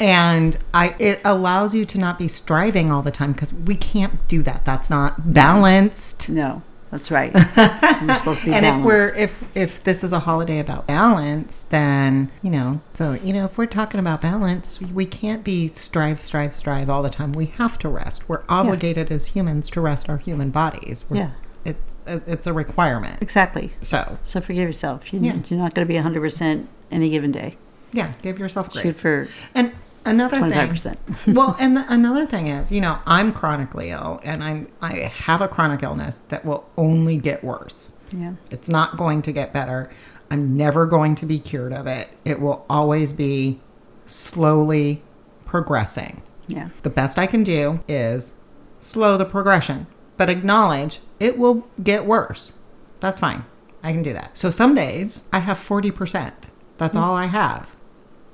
And 0.00 0.56
I 0.74 0.94
it 0.98 1.20
allows 1.24 1.74
you 1.74 1.84
to 1.84 1.98
not 1.98 2.18
be 2.18 2.28
striving 2.28 2.90
all 2.90 3.02
the 3.02 3.10
time 3.10 3.32
because 3.32 3.52
we 3.52 3.74
can't 3.74 4.26
do 4.28 4.42
that. 4.42 4.64
That's 4.64 4.88
not 4.90 5.32
balanced. 5.34 6.28
No, 6.28 6.62
that's 6.90 7.10
right. 7.10 7.32
We're 7.56 8.16
supposed 8.16 8.40
to 8.40 8.46
be 8.46 8.52
and 8.52 8.64
if 8.66 8.76
we're 8.84 9.14
if 9.14 9.44
if 9.54 9.84
this 9.84 10.02
is 10.02 10.12
a 10.12 10.20
holiday 10.20 10.58
about 10.58 10.86
balance, 10.86 11.62
then 11.70 12.30
you 12.42 12.50
know, 12.50 12.80
so 12.94 13.12
you 13.12 13.32
know, 13.32 13.44
if 13.44 13.56
we're 13.58 13.66
talking 13.66 14.00
about 14.00 14.20
balance, 14.22 14.80
we 14.80 15.04
can't 15.06 15.44
be 15.44 15.68
strive, 15.68 16.22
strive, 16.22 16.54
strive 16.54 16.88
all 16.90 17.02
the 17.02 17.10
time. 17.10 17.32
We 17.32 17.46
have 17.46 17.78
to 17.80 17.88
rest. 17.88 18.28
We're 18.28 18.42
obligated 18.48 19.10
as 19.12 19.28
humans 19.28 19.68
to 19.70 19.80
rest 19.80 20.08
our 20.08 20.16
human 20.18 20.50
bodies. 20.50 21.04
We're, 21.08 21.16
Yeah. 21.18 21.30
it's 21.64 22.06
a, 22.06 22.22
it's 22.26 22.46
a 22.46 22.52
requirement. 22.52 23.20
exactly. 23.22 23.72
So 23.82 24.18
So 24.24 24.40
forgive 24.40 24.62
yourself. 24.66 25.12
You, 25.12 25.20
Yeah. 25.20 25.36
You're 25.48 25.60
not 25.60 25.74
going 25.74 25.86
to 25.86 25.88
be 25.88 25.94
100 25.96 26.20
percent 26.20 26.68
any 26.90 27.10
given 27.10 27.30
day. 27.32 27.56
yeah, 27.92 28.14
give 28.22 28.38
yourself 28.38 28.72
Shoot 28.72 28.82
grace. 28.82 29.00
for 29.02 29.28
and 29.54 29.72
another 30.04 30.38
25 30.38 30.80
thing, 30.80 30.96
well, 31.34 31.56
and 31.60 31.76
the, 31.76 31.84
another 31.92 32.26
thing 32.26 32.48
is, 32.48 32.70
you 32.72 32.80
know, 32.80 32.98
I'm 33.06 33.32
chronically 33.32 33.90
ill, 33.90 34.20
and 34.24 34.42
I'm 34.42 34.68
I 34.80 34.94
have 34.98 35.40
a 35.40 35.48
chronic 35.48 35.82
illness 35.82 36.20
that 36.28 36.44
will 36.44 36.68
only 36.76 37.16
get 37.16 37.42
worse. 37.44 37.92
Yeah. 38.12 38.34
It's 38.50 38.68
not 38.68 38.96
going 38.96 39.22
to 39.22 39.32
get 39.32 39.52
better. 39.52 39.90
I'm 40.30 40.56
never 40.56 40.86
going 40.86 41.14
to 41.16 41.26
be 41.26 41.38
cured 41.38 41.72
of 41.72 41.86
it. 41.86 42.08
It 42.24 42.40
will 42.40 42.64
always 42.70 43.12
be 43.12 43.60
slowly 44.06 45.02
progressing. 45.44 46.22
Yeah. 46.46 46.68
The 46.82 46.90
best 46.90 47.18
I 47.18 47.26
can 47.26 47.44
do 47.44 47.80
is 47.88 48.34
slow 48.78 49.16
the 49.16 49.24
progression, 49.24 49.86
but 50.16 50.30
acknowledge 50.30 51.00
it 51.18 51.38
will 51.38 51.68
get 51.82 52.06
worse. 52.06 52.54
That's 53.00 53.20
fine. 53.20 53.44
I 53.82 53.92
can 53.92 54.02
do 54.02 54.12
that. 54.12 54.36
So 54.36 54.50
some 54.50 54.74
days 54.74 55.22
I 55.32 55.38
have 55.40 55.56
40%. 55.56 56.32
That's 56.78 56.96
mm. 56.96 57.00
all 57.00 57.14
I 57.14 57.26
have. 57.26 57.76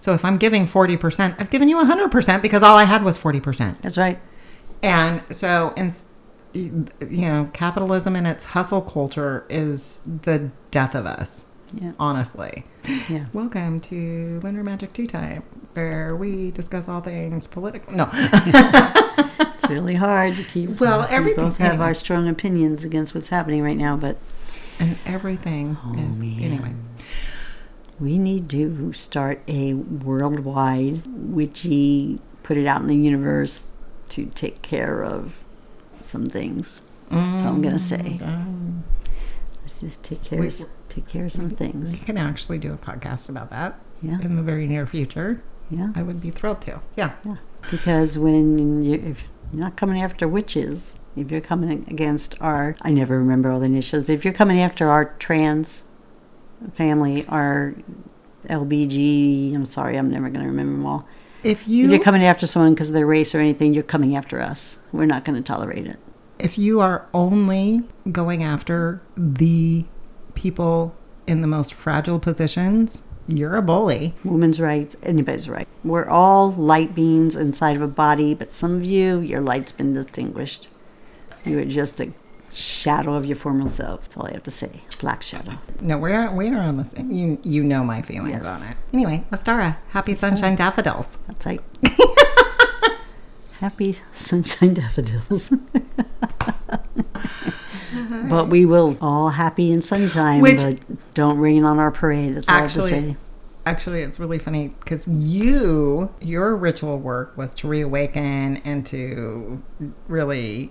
So 0.07 0.13
if 0.13 0.25
I'm 0.25 0.37
giving 0.37 0.67
40%, 0.67 1.35
I've 1.41 1.51
given 1.51 1.69
you 1.69 1.79
100% 1.79 2.41
because 2.41 2.63
all 2.63 2.77
I 2.77 2.85
had 2.85 3.03
was 3.03 3.19
40%. 3.19 3.81
That's 3.81 3.99
right. 3.99 4.21
And 4.81 5.21
so, 5.33 5.75
in, 5.77 5.93
you 6.55 7.27
know, 7.27 7.51
capitalism 7.53 8.15
and 8.15 8.25
its 8.25 8.45
hustle 8.45 8.83
culture 8.83 9.45
is 9.51 10.03
the 10.23 10.53
death 10.71 10.95
of 10.95 11.07
us, 11.07 11.47
Yeah. 11.75 11.91
honestly. 11.99 12.65
Yeah. 13.09 13.25
Welcome 13.33 13.81
to 13.81 14.39
Lunar 14.45 14.63
Magic 14.63 14.93
Tea 14.93 15.09
Time, 15.09 15.43
where 15.75 16.15
we 16.15 16.53
discuss 16.53 16.89
all 16.89 17.01
things 17.01 17.49
political. 17.49 17.93
No. 17.93 18.09
It's 19.59 19.69
really 19.69 19.97
hard 19.97 20.37
to 20.37 20.45
keep. 20.45 20.71
Uh, 20.71 20.75
well, 20.79 21.01
we 21.01 21.07
everything- 21.17 21.45
both 21.47 21.57
have 21.57 21.81
our 21.81 21.95
strong 21.95 22.29
opinions 22.29 22.85
against 22.85 23.13
what's 23.13 23.31
happening 23.31 23.61
right 23.65 23.77
now, 23.77 23.97
but 23.97 24.19
And 24.79 24.99
everything 25.05 25.77
Oh, 25.85 25.95
is 25.99 26.23
anyway. 26.23 26.75
We 27.99 28.19
need 28.19 28.49
to 28.51 28.93
start 28.93 29.41
a 29.49 29.75
worldwide 29.75 31.03
witchy, 31.07 32.21
put 32.43 32.59
it 32.59 32.67
out 32.67 32.81
in 32.83 32.87
the 32.89 32.97
universe 32.97 33.69
to 34.11 34.27
take 34.27 34.63
care 34.63 35.03
of 35.05 35.43
some 36.03 36.27
things. 36.27 36.83
That's 37.11 37.43
all 37.43 37.49
I'm 37.55 37.63
gonna 37.63 37.79
say. 37.79 38.19
Um, 38.23 38.85
Let's 39.63 39.81
just 39.81 40.03
take 40.05 40.23
care, 40.23 40.41
We- 40.41 40.49
of, 40.49 40.61
take 40.89 41.09
care 41.09 41.25
of 41.27 41.33
some 41.33 41.51
things. 41.51 41.93
we 41.93 41.99
can 41.99 42.17
actually 42.19 42.59
do 42.59 42.73
a 42.73 42.77
podcast 42.77 43.29
about 43.29 43.51
that 43.51 43.79
Yeah, 44.03 44.21
in 44.21 44.37
the 44.37 44.43
very 44.43 44.67
near 44.69 44.87
future. 44.87 45.43
yeah, 45.71 45.91
I 45.97 46.03
would 46.03 46.21
be 46.21 46.31
thrilled 46.31 46.61
to. 46.63 46.81
Yeah. 46.97 47.13
yeah. 47.25 47.37
Because 47.71 48.17
when 48.19 48.85
you, 48.85 48.95
if 48.95 49.23
you're 49.53 49.61
not 49.63 49.77
coming 49.77 50.01
after 50.03 50.29
witches, 50.29 50.95
if 51.17 51.31
you're 51.33 51.41
coming 51.41 51.85
against 51.89 52.41
our, 52.41 52.77
I 52.83 52.91
never 52.93 53.19
remember 53.19 53.51
all 53.51 53.59
the 53.59 53.67
initials, 53.67 54.05
but 54.05 54.13
if 54.13 54.25
you're 54.25 54.35
coming 54.35 54.61
after 54.61 54.89
our 54.89 55.07
trans 55.19 55.83
family, 56.75 57.25
are 57.29 57.75
LBG, 58.49 59.55
I'm 59.55 59.65
sorry, 59.65 59.97
I'm 59.97 60.11
never 60.11 60.29
going 60.29 60.43
to 60.43 60.51
remember 60.51 60.73
them 60.73 60.87
all. 60.87 61.09
If 61.43 61.69
you 61.69 61.85
If 61.85 61.91
you 61.91 61.91
you're 61.91 62.05
coming 62.05 62.25
after 62.25 62.47
someone 62.47 62.75
because 62.75 62.89
of 62.89 62.95
their 62.95 63.07
race 63.07 63.35
or 63.35 63.41
anything, 63.41 63.75
you're 63.75 63.83
coming 63.83 64.17
after 64.17 64.41
us. 64.41 64.79
We're 64.93 65.07
not 65.07 65.25
going 65.25 65.37
to 65.37 65.47
tolerate 65.47 65.87
it. 65.87 65.99
if 66.39 66.59
you 66.59 66.81
are 66.81 67.07
only 67.15 67.83
going 68.13 68.43
after 68.43 69.01
the 69.17 69.85
people 70.35 70.95
in 71.27 71.41
the 71.41 71.47
most 71.47 71.73
fragile 71.73 72.19
positions, 72.19 73.03
you're 73.27 73.57
a 73.57 73.63
bully. 73.63 74.15
Women's 74.25 74.61
rights, 74.61 74.97
anybody's 75.03 75.49
right. 75.49 75.67
We're 75.83 76.09
all 76.09 76.53
light 76.53 76.95
beings 76.95 77.37
inside 77.37 77.75
of 77.77 77.83
a 77.83 77.89
body, 77.89 78.35
but 78.35 78.53
some 78.53 78.77
of 78.77 78.85
you, 78.85 79.21
your 79.21 79.41
light's 79.41 79.73
been 79.73 79.95
distinguished. 79.95 80.69
You 81.45 81.59
are 81.61 81.65
just 81.65 82.01
a 82.01 82.13
shadow 82.57 83.15
of 83.15 83.27
your 83.27 83.37
former 83.37 83.69
self. 83.69 84.03
That's 84.03 84.17
all 84.17 84.27
I 84.27 84.33
have 84.33 84.43
to 84.45 84.51
say. 84.51 84.81
Black 85.01 85.23
shadow. 85.23 85.59
No, 85.81 85.99
we're 85.99 86.31
we 86.35 86.49
are 86.49 86.57
on 86.59 86.77
the 86.77 86.85
same. 86.85 87.11
You 87.11 87.39
you 87.43 87.63
know 87.63 87.85
my 87.85 88.03
feelings 88.03 88.31
Yes. 88.43 88.47
on 88.47 88.63
it. 88.63 88.77
Anyway, 88.93 89.25
Ostara, 89.33 89.77
happy 89.91 90.15
sunshine 90.15 90.57
daffodils. 90.57 91.19
That's 91.27 91.47
right. 91.47 91.61
Happy 93.61 93.97
sunshine 94.15 94.75
daffodils. 94.75 95.51
but 98.29 98.49
we 98.49 98.67
will 98.67 98.97
all 99.01 99.31
happy 99.31 99.73
in 99.73 99.81
sunshine, 99.83 100.41
Which- 100.43 100.63
but 100.63 100.79
don't 101.15 101.39
rain 101.39 101.65
on 101.65 101.79
our 101.79 101.91
parade. 101.91 102.35
That's 102.35 102.49
all 102.49 102.57
Actually- 102.57 102.93
I 102.93 102.95
have 102.97 103.05
to 103.05 103.11
say. 103.13 103.17
Actually, 103.65 104.03
it's 104.03 104.21
really 104.21 104.39
funny 104.39 104.69
because 104.79 105.09
you 105.09 106.09
your 106.21 106.55
ritual 106.55 106.99
work 106.99 107.37
was 107.37 107.53
to 107.55 107.67
reawaken 107.67 108.59
and 108.59 108.87
to 108.87 109.61
really. 110.07 110.71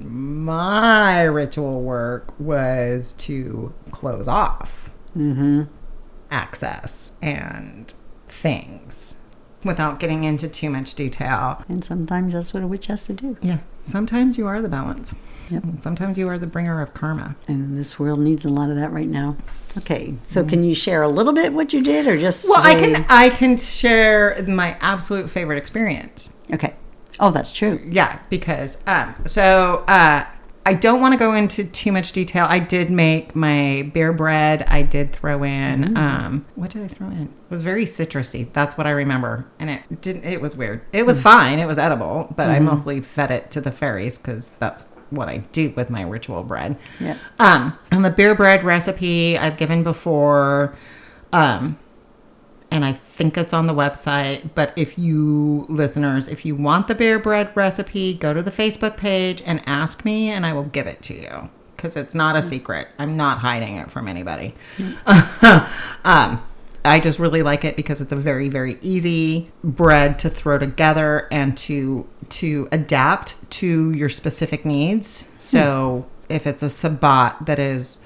My 0.00 1.22
ritual 1.22 1.82
work 1.82 2.32
was 2.38 3.12
to 3.14 3.72
close 3.90 4.28
off 4.28 4.90
Mm-hmm. 5.16 5.62
access 6.30 7.12
and 7.22 7.94
things 8.28 9.16
without 9.64 9.98
getting 9.98 10.24
into 10.24 10.46
too 10.48 10.68
much 10.68 10.94
detail. 10.94 11.62
And 11.68 11.82
sometimes 11.84 12.34
that's 12.34 12.52
what 12.52 12.62
a 12.62 12.66
witch 12.66 12.86
has 12.88 13.06
to 13.06 13.14
do. 13.14 13.36
Yeah, 13.40 13.58
sometimes 13.82 14.36
you 14.36 14.46
are 14.46 14.60
the 14.60 14.68
balance. 14.68 15.14
Yep. 15.50 15.62
And 15.64 15.82
sometimes 15.82 16.18
you 16.18 16.28
are 16.28 16.38
the 16.38 16.46
bringer 16.46 16.82
of 16.82 16.92
karma. 16.92 17.34
And 17.48 17.78
this 17.78 17.98
world 17.98 18.20
needs 18.20 18.44
a 18.44 18.48
lot 18.50 18.68
of 18.68 18.76
that 18.76 18.92
right 18.92 19.08
now. 19.08 19.36
Okay, 19.78 20.14
so 20.28 20.44
can 20.44 20.62
you 20.64 20.74
share 20.74 21.02
a 21.02 21.08
little 21.08 21.32
bit 21.32 21.52
what 21.52 21.72
you 21.72 21.80
did, 21.82 22.06
or 22.06 22.18
just 22.18 22.46
Well, 22.48 22.62
I 22.62 22.74
can 22.74 23.06
I 23.08 23.30
can 23.30 23.56
share 23.56 24.44
my 24.46 24.76
absolute 24.80 25.30
favorite 25.30 25.56
experience. 25.58 26.28
Okay. 26.52 26.74
Oh, 27.18 27.30
that's 27.30 27.52
true. 27.52 27.80
Yeah, 27.84 28.20
because 28.28 28.78
um, 28.86 29.14
so 29.26 29.84
uh, 29.88 30.26
I 30.66 30.74
don't 30.74 31.00
want 31.00 31.12
to 31.12 31.18
go 31.18 31.34
into 31.34 31.64
too 31.64 31.92
much 31.92 32.12
detail. 32.12 32.46
I 32.48 32.58
did 32.58 32.90
make 32.90 33.36
my 33.36 33.90
beer 33.94 34.12
bread. 34.12 34.64
I 34.64 34.82
did 34.82 35.12
throw 35.12 35.44
in 35.44 35.96
um, 35.96 36.44
what 36.56 36.70
did 36.70 36.82
I 36.82 36.88
throw 36.88 37.06
in? 37.06 37.22
It 37.22 37.50
was 37.50 37.62
very 37.62 37.84
citrusy. 37.84 38.52
That's 38.52 38.76
what 38.76 38.86
I 38.86 38.90
remember, 38.90 39.46
and 39.58 39.70
it 39.70 40.00
didn't. 40.00 40.24
It 40.24 40.40
was 40.40 40.56
weird. 40.56 40.82
It 40.92 41.06
was 41.06 41.20
fine. 41.20 41.60
It 41.60 41.66
was 41.66 41.78
edible, 41.78 42.32
but 42.36 42.50
I 42.50 42.58
mostly 42.58 43.00
fed 43.00 43.30
it 43.30 43.50
to 43.52 43.60
the 43.60 43.70
fairies 43.70 44.18
because 44.18 44.52
that's 44.52 44.82
what 45.10 45.28
I 45.28 45.38
do 45.38 45.72
with 45.76 45.88
my 45.88 46.02
ritual 46.02 46.42
bread. 46.42 46.76
Yep. 47.00 47.16
Um, 47.38 47.78
and 47.92 48.04
the 48.04 48.10
beer 48.10 48.34
bread 48.34 48.64
recipe 48.64 49.38
I've 49.38 49.56
given 49.56 49.82
before, 49.82 50.76
um, 51.32 51.78
and 52.72 52.84
I 52.84 52.94
think 53.16 53.38
it's 53.38 53.54
on 53.54 53.66
the 53.66 53.74
website. 53.74 54.50
But 54.54 54.72
if 54.76 54.98
you 54.98 55.66
listeners, 55.68 56.28
if 56.28 56.44
you 56.44 56.54
want 56.54 56.86
the 56.86 56.94
bear 56.94 57.18
bread 57.18 57.50
recipe, 57.56 58.14
go 58.14 58.34
to 58.34 58.42
the 58.42 58.50
Facebook 58.50 58.96
page 58.96 59.42
and 59.44 59.62
ask 59.66 60.04
me, 60.04 60.28
and 60.30 60.44
I 60.44 60.52
will 60.52 60.64
give 60.64 60.86
it 60.86 61.02
to 61.02 61.14
you 61.14 61.50
because 61.74 61.96
it's 61.96 62.14
not 62.14 62.36
a 62.36 62.42
secret. 62.42 62.88
I'm 62.98 63.16
not 63.16 63.38
hiding 63.38 63.76
it 63.76 63.90
from 63.90 64.08
anybody. 64.08 64.54
um, 66.04 66.42
I 66.84 67.00
just 67.00 67.18
really 67.18 67.42
like 67.42 67.64
it 67.64 67.74
because 67.74 68.00
it's 68.00 68.12
a 68.12 68.16
very 68.16 68.48
very 68.48 68.78
easy 68.80 69.50
bread 69.64 70.18
to 70.20 70.30
throw 70.30 70.58
together 70.58 71.26
and 71.32 71.56
to 71.58 72.06
to 72.28 72.68
adapt 72.70 73.50
to 73.50 73.92
your 73.92 74.08
specific 74.08 74.64
needs. 74.64 75.30
So 75.38 76.06
if 76.28 76.46
it's 76.46 76.62
a 76.62 76.70
sabbat 76.70 77.46
that 77.46 77.58
is, 77.58 78.00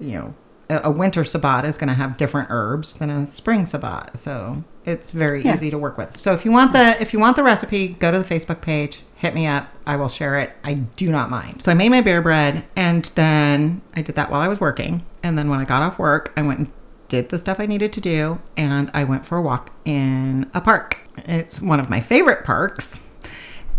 you 0.00 0.12
know, 0.12 0.34
a, 0.68 0.90
winter 0.90 1.22
sabbat 1.24 1.64
is 1.64 1.78
going 1.78 1.88
to 1.88 1.94
have 1.94 2.16
different 2.16 2.48
herbs 2.50 2.94
than 2.94 3.08
a 3.10 3.24
spring 3.26 3.66
sabat. 3.66 4.16
So 4.18 4.64
it's 4.84 5.10
very 5.10 5.42
Yeah. 5.42 5.54
easy 5.54 5.70
to 5.70 5.78
work 5.78 5.96
with. 5.98 6.16
So 6.16 6.32
if 6.32 6.44
you 6.44 6.50
want 6.52 6.72
the 6.72 7.00
if 7.00 7.12
you 7.12 7.18
want 7.20 7.36
the 7.36 7.42
recipe, 7.42 7.88
go 7.88 8.10
to 8.10 8.18
the 8.18 8.24
Facebook 8.24 8.60
page, 8.60 9.02
hit 9.16 9.34
me 9.34 9.46
up. 9.46 9.68
I 9.86 9.96
will 9.96 10.08
share 10.08 10.36
it. 10.38 10.52
I 10.64 10.74
do 10.74 11.10
not 11.10 11.30
mind. 11.30 11.62
So 11.64 11.70
I 11.70 11.74
made 11.74 11.90
my 11.90 12.00
beer 12.00 12.20
bread 12.22 12.64
and 12.76 13.04
then 13.14 13.80
I 13.94 14.02
did 14.02 14.14
that 14.16 14.30
while 14.30 14.40
I 14.40 14.48
was 14.48 14.60
working. 14.60 15.04
And 15.22 15.36
then 15.38 15.48
when 15.50 15.58
I 15.60 15.64
got 15.64 15.82
off 15.82 15.98
work, 15.98 16.32
I 16.36 16.42
went 16.42 16.58
and 16.58 16.70
did 17.08 17.28
the 17.28 17.38
stuff 17.38 17.60
I 17.60 17.66
needed 17.66 17.92
to 17.92 18.00
do 18.00 18.40
and 18.56 18.90
I 18.92 19.04
went 19.04 19.24
for 19.24 19.38
a 19.38 19.42
walk 19.42 19.70
in 19.84 20.50
a 20.54 20.60
park. 20.60 20.98
It's 21.18 21.62
one 21.62 21.78
of 21.80 21.88
my 21.88 22.00
favorite 22.00 22.44
parks. 22.44 23.00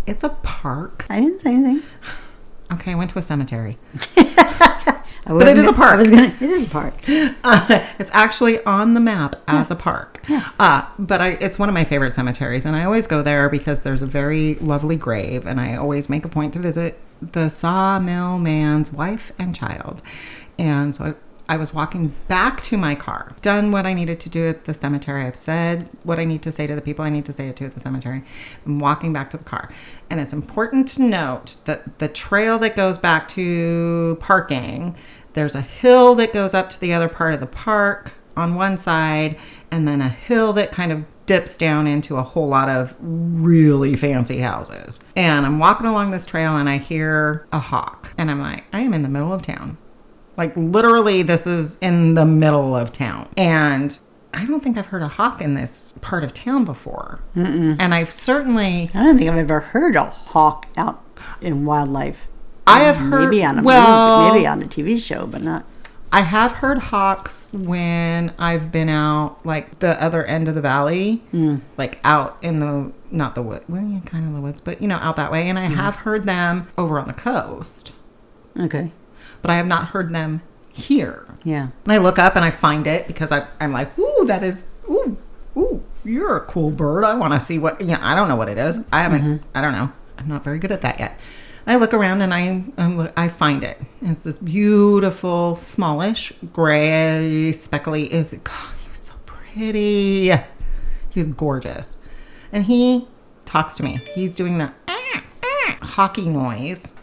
It's 0.06 0.24
a 0.24 0.30
park. 0.30 1.04
I 1.10 1.20
didn't 1.20 1.40
say 1.40 1.54
anything. 1.54 1.82
Okay, 2.70 2.92
I 2.92 2.96
went 2.96 3.10
to 3.12 3.18
a 3.18 3.22
cemetery. 3.22 3.78
But 5.28 5.46
it 5.48 5.58
is 5.58 5.66
a 5.66 5.72
park. 5.72 5.92
I 5.92 5.96
was 5.96 6.10
gonna. 6.10 6.34
It 6.40 6.50
is 6.50 6.66
a 6.66 6.68
park. 6.68 6.94
Uh, 7.44 7.86
it's 7.98 8.10
actually 8.12 8.62
on 8.64 8.94
the 8.94 9.00
map 9.00 9.36
as 9.46 9.70
a 9.70 9.74
park. 9.76 10.22
Uh, 10.58 10.86
but 10.98 11.20
I, 11.20 11.28
it's 11.40 11.58
one 11.58 11.68
of 11.68 11.74
my 11.74 11.84
favorite 11.84 12.10
cemeteries, 12.10 12.66
and 12.66 12.74
I 12.76 12.84
always 12.84 13.06
go 13.06 13.22
there 13.22 13.48
because 13.48 13.82
there's 13.82 14.02
a 14.02 14.06
very 14.06 14.56
lovely 14.56 14.96
grave, 14.96 15.46
and 15.46 15.60
I 15.60 15.76
always 15.76 16.10
make 16.10 16.24
a 16.24 16.28
point 16.28 16.52
to 16.54 16.58
visit 16.58 16.98
the 17.20 17.48
sawmill 17.48 18.38
man's 18.38 18.92
wife 18.92 19.32
and 19.38 19.54
child. 19.54 20.02
And 20.58 20.94
so 20.94 21.04
I, 21.04 21.54
I 21.54 21.56
was 21.56 21.72
walking 21.72 22.14
back 22.28 22.60
to 22.62 22.76
my 22.76 22.94
car, 22.94 23.32
done 23.40 23.72
what 23.72 23.86
I 23.86 23.94
needed 23.94 24.20
to 24.20 24.28
do 24.28 24.46
at 24.48 24.64
the 24.66 24.74
cemetery. 24.74 25.24
I've 25.24 25.36
said 25.36 25.88
what 26.02 26.18
I 26.18 26.24
need 26.24 26.42
to 26.42 26.52
say 26.52 26.66
to 26.66 26.74
the 26.74 26.82
people 26.82 27.04
I 27.04 27.10
need 27.10 27.24
to 27.24 27.32
say 27.32 27.48
it 27.48 27.56
to 27.56 27.64
at 27.64 27.74
the 27.74 27.80
cemetery. 27.80 28.22
I'm 28.66 28.78
walking 28.78 29.14
back 29.14 29.30
to 29.30 29.38
the 29.38 29.44
car. 29.44 29.70
And 30.10 30.20
it's 30.20 30.34
important 30.34 30.88
to 30.88 31.02
note 31.02 31.56
that 31.64 32.00
the 32.00 32.08
trail 32.08 32.58
that 32.58 32.76
goes 32.76 32.98
back 32.98 33.28
to 33.28 34.18
parking, 34.20 34.94
there's 35.38 35.54
a 35.54 35.60
hill 35.60 36.16
that 36.16 36.32
goes 36.32 36.52
up 36.52 36.68
to 36.70 36.80
the 36.80 36.92
other 36.92 37.08
part 37.08 37.32
of 37.32 37.40
the 37.40 37.46
park 37.46 38.12
on 38.36 38.56
one 38.56 38.76
side, 38.76 39.38
and 39.70 39.86
then 39.86 40.00
a 40.00 40.08
hill 40.08 40.52
that 40.54 40.72
kind 40.72 40.90
of 40.90 41.04
dips 41.26 41.56
down 41.56 41.86
into 41.86 42.16
a 42.16 42.22
whole 42.22 42.48
lot 42.48 42.68
of 42.68 42.94
really 43.00 43.94
fancy 43.94 44.38
houses. 44.38 45.00
And 45.14 45.46
I'm 45.46 45.58
walking 45.58 45.86
along 45.86 46.10
this 46.10 46.24
trail 46.24 46.56
and 46.56 46.68
I 46.68 46.78
hear 46.78 47.46
a 47.52 47.58
hawk. 47.58 48.12
And 48.16 48.30
I'm 48.30 48.40
like, 48.40 48.64
I 48.72 48.80
am 48.80 48.94
in 48.94 49.02
the 49.02 49.08
middle 49.08 49.32
of 49.32 49.42
town. 49.42 49.76
Like 50.36 50.56
literally, 50.56 51.22
this 51.22 51.46
is 51.46 51.76
in 51.82 52.14
the 52.14 52.24
middle 52.24 52.74
of 52.74 52.92
town. 52.92 53.28
And 53.36 53.98
I 54.32 54.46
don't 54.46 54.62
think 54.62 54.78
I've 54.78 54.86
heard 54.86 55.02
a 55.02 55.08
hawk 55.08 55.42
in 55.42 55.54
this 55.54 55.92
part 56.00 56.24
of 56.24 56.32
town 56.32 56.64
before. 56.64 57.20
And 57.78 57.94
I've 57.94 58.10
certainly, 58.10 58.88
I 58.94 59.04
don't 59.04 59.18
think 59.18 59.30
I've 59.30 59.38
ever 59.38 59.60
heard 59.60 59.96
a 59.96 60.04
hawk 60.04 60.66
out 60.76 61.04
in 61.42 61.64
wildlife. 61.66 62.26
I 62.68 62.80
have 62.80 62.96
um, 62.98 63.10
heard, 63.10 63.30
maybe 63.30 63.44
on 63.44 63.58
a 63.58 63.62
well, 63.62 64.22
movie, 64.22 64.34
maybe 64.38 64.46
on 64.46 64.62
a 64.62 64.66
TV 64.66 64.98
show, 64.98 65.26
but 65.26 65.42
not. 65.42 65.64
I 66.10 66.22
have 66.22 66.52
heard 66.52 66.78
hawks 66.78 67.48
when 67.52 68.32
I've 68.38 68.72
been 68.72 68.88
out, 68.88 69.44
like 69.44 69.78
the 69.80 70.02
other 70.02 70.24
end 70.24 70.48
of 70.48 70.54
the 70.54 70.60
valley, 70.60 71.16
hmm. 71.30 71.56
like 71.76 71.98
out 72.02 72.38
in 72.40 72.60
the 72.60 72.92
not 73.10 73.34
the 73.34 73.42
wood, 73.42 73.62
well, 73.68 73.82
yeah, 73.82 74.00
kind 74.00 74.26
of 74.26 74.34
the 74.34 74.40
woods, 74.40 74.60
but 74.60 74.80
you 74.80 74.88
know, 74.88 74.96
out 74.96 75.16
that 75.16 75.30
way. 75.30 75.48
And 75.48 75.58
I 75.58 75.66
mm-hmm. 75.66 75.74
have 75.74 75.96
heard 75.96 76.24
them 76.24 76.68
over 76.78 76.98
on 76.98 77.08
the 77.08 77.14
coast, 77.14 77.92
Okay. 78.58 78.90
but 79.42 79.50
I 79.50 79.56
have 79.56 79.66
not 79.66 79.88
heard 79.88 80.12
them 80.12 80.42
here. 80.72 81.26
Yeah. 81.44 81.68
And 81.84 81.92
I 81.92 81.98
look 81.98 82.18
up 82.18 82.36
and 82.36 82.44
I 82.44 82.50
find 82.50 82.86
it 82.86 83.06
because 83.06 83.32
I, 83.32 83.46
I'm 83.60 83.72
like, 83.72 83.96
ooh, 83.98 84.24
that 84.26 84.42
is, 84.42 84.64
ooh, 84.90 85.16
ooh, 85.56 85.82
you're 86.04 86.36
a 86.36 86.40
cool 86.40 86.70
bird. 86.70 87.04
I 87.04 87.14
want 87.14 87.34
to 87.34 87.40
see 87.40 87.58
what, 87.58 87.80
yeah, 87.80 87.98
I 88.00 88.14
don't 88.14 88.28
know 88.28 88.36
what 88.36 88.48
it 88.48 88.58
is. 88.58 88.80
I 88.92 89.02
haven't, 89.02 89.22
mm-hmm. 89.22 89.46
I 89.54 89.60
don't 89.60 89.72
know. 89.72 89.92
I'm 90.16 90.28
not 90.28 90.42
very 90.42 90.58
good 90.58 90.72
at 90.72 90.80
that 90.82 90.98
yet. 90.98 91.18
I 91.68 91.76
look 91.76 91.92
around 91.92 92.22
and 92.22 92.32
I, 92.32 92.64
I'm, 92.78 93.10
I 93.14 93.28
find 93.28 93.62
it. 93.62 93.78
It's 94.00 94.22
this 94.22 94.38
beautiful, 94.38 95.54
smallish, 95.56 96.32
gray, 96.52 97.52
speckly. 97.52 98.10
Is 98.12 98.32
God, 98.42 98.72
he 98.82 98.88
was 98.88 98.98
so 99.00 99.12
pretty. 99.26 100.30
He 101.10 101.20
was 101.20 101.26
gorgeous, 101.26 101.98
and 102.52 102.64
he 102.64 103.06
talks 103.44 103.76
to 103.76 103.82
me. 103.82 104.00
He's 104.14 104.34
doing 104.34 104.56
that 104.58 104.72
"Ah, 104.88 105.22
ah," 105.44 105.78
hockey 105.82 106.28
noise. 106.28 106.94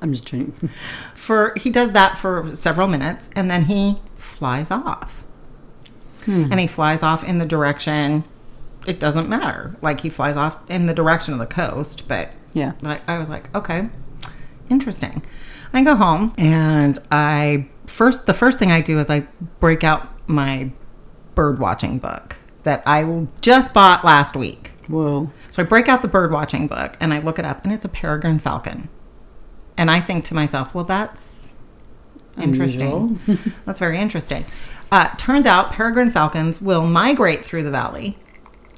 I'm 0.00 0.12
just 0.12 0.26
trying. 0.26 0.52
for 1.14 1.52
he 1.56 1.68
does 1.68 1.92
that 1.92 2.18
for 2.18 2.54
several 2.54 2.88
minutes 2.88 3.30
and 3.36 3.48
then 3.50 3.64
he 3.64 4.00
flies 4.16 4.70
off. 4.70 5.24
And 6.26 6.60
he 6.60 6.66
flies 6.68 7.02
off 7.02 7.24
in 7.24 7.38
the 7.38 7.46
direction 7.46 8.22
it 8.86 9.00
doesn't 9.00 9.28
matter. 9.28 9.76
Like 9.82 10.00
he 10.00 10.10
flies 10.10 10.36
off 10.36 10.58
in 10.70 10.86
the 10.86 10.94
direction 10.94 11.34
of 11.34 11.40
the 11.40 11.46
coast, 11.46 12.06
but 12.08 12.34
Yeah. 12.52 12.72
I, 12.84 13.00
I 13.06 13.18
was 13.18 13.28
like, 13.28 13.54
okay, 13.54 13.88
interesting. 14.68 15.22
I 15.72 15.82
go 15.82 15.94
home 15.94 16.34
and 16.36 16.98
I 17.10 17.68
first 17.86 18.26
the 18.26 18.34
first 18.34 18.58
thing 18.58 18.70
I 18.70 18.80
do 18.80 18.98
is 18.98 19.08
I 19.08 19.20
break 19.60 19.84
out 19.84 20.08
my 20.28 20.70
bird 21.34 21.58
watching 21.58 21.98
book 21.98 22.36
that 22.62 22.82
I 22.86 23.26
just 23.40 23.72
bought 23.72 24.04
last 24.04 24.36
week. 24.36 24.72
Whoa. 24.88 25.30
So 25.50 25.62
I 25.62 25.66
break 25.66 25.88
out 25.88 26.02
the 26.02 26.08
bird 26.08 26.30
watching 26.30 26.66
book 26.66 26.96
and 27.00 27.14
I 27.14 27.20
look 27.20 27.38
it 27.38 27.44
up 27.44 27.64
and 27.64 27.72
it's 27.72 27.84
a 27.84 27.88
peregrine 27.88 28.38
falcon. 28.38 28.88
And 29.76 29.90
I 29.90 30.00
think 30.00 30.24
to 30.26 30.34
myself, 30.34 30.74
well, 30.74 30.84
that's 30.84 31.54
interesting. 32.40 33.18
that's 33.64 33.78
very 33.78 33.98
interesting. 33.98 34.44
Uh, 34.90 35.08
turns 35.16 35.46
out 35.46 35.72
peregrine 35.72 36.10
falcons 36.10 36.60
will 36.60 36.84
migrate 36.84 37.46
through 37.46 37.62
the 37.62 37.70
valley, 37.70 38.18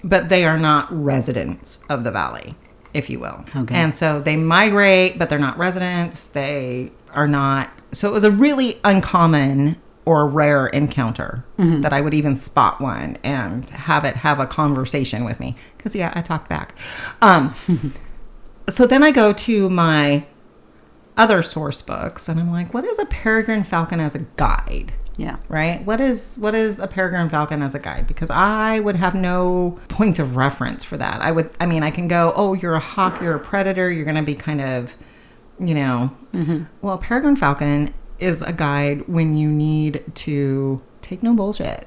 but 0.04 0.28
they 0.28 0.44
are 0.44 0.58
not 0.58 0.86
residents 0.92 1.80
of 1.88 2.04
the 2.04 2.10
valley, 2.12 2.54
if 2.94 3.10
you 3.10 3.18
will. 3.18 3.44
Okay. 3.54 3.74
And 3.74 3.94
so 3.94 4.20
they 4.20 4.36
migrate, 4.36 5.18
but 5.18 5.28
they're 5.28 5.38
not 5.38 5.58
residents. 5.58 6.28
They 6.28 6.92
are 7.12 7.28
not. 7.28 7.70
So 7.92 8.08
it 8.08 8.12
was 8.12 8.24
a 8.24 8.30
really 8.30 8.80
uncommon 8.84 9.76
or 10.06 10.26
rare 10.26 10.66
encounter 10.66 11.44
that 11.56 11.92
I 11.92 12.00
would 12.00 12.12
even 12.12 12.36
spot 12.36 12.80
one 12.80 13.16
and 13.24 13.68
have 13.70 14.04
it 14.04 14.16
have 14.16 14.38
a 14.38 14.46
conversation 14.46 15.24
with 15.24 15.40
me. 15.40 15.56
Because, 15.76 15.96
yeah, 15.96 16.12
I 16.14 16.20
talked 16.20 16.48
back. 16.48 16.76
Um, 17.22 17.54
so 18.68 18.86
then 18.86 19.02
I 19.02 19.10
go 19.10 19.32
to 19.32 19.70
my 19.70 20.26
other 21.16 21.42
source 21.42 21.80
books 21.80 22.28
and 22.28 22.38
I'm 22.38 22.50
like, 22.50 22.74
what 22.74 22.84
is 22.84 22.98
a 22.98 23.06
peregrine 23.06 23.64
falcon 23.64 24.00
as 24.00 24.14
a 24.14 24.20
guide? 24.36 24.92
Yeah. 25.16 25.36
right? 25.48 25.84
What 25.84 26.00
is 26.00 26.36
what 26.38 26.54
is 26.54 26.80
a 26.80 26.86
peregrine 26.88 27.28
falcon 27.30 27.62
as 27.62 27.74
a 27.74 27.78
guide? 27.78 28.06
Because 28.06 28.30
i 28.30 28.80
would 28.80 28.96
have 28.96 29.14
no 29.14 29.78
point 29.88 30.18
of 30.18 30.36
reference 30.36 30.84
for 30.84 30.96
that. 30.96 31.20
I 31.22 31.30
would 31.30 31.50
i 31.60 31.66
mean 31.66 31.82
i 31.82 31.90
can 31.90 32.08
go 32.08 32.32
oh 32.34 32.54
you're 32.54 32.74
a 32.74 32.80
hawk 32.80 33.20
you're 33.20 33.36
a 33.36 33.40
predator 33.40 33.90
you're 33.90 34.04
going 34.04 34.16
to 34.16 34.22
be 34.22 34.34
kind 34.34 34.60
of 34.60 34.96
you 35.60 35.74
know. 35.74 36.10
Well 36.82 36.94
a 36.94 36.98
peregrine 36.98 37.36
falcon 37.36 37.94
is 38.18 38.42
a 38.42 38.52
guide 38.52 39.06
when 39.08 39.36
you 39.36 39.48
need 39.50 40.02
to 40.16 40.82
take 41.02 41.22
no 41.22 41.34
bullshit. 41.34 41.86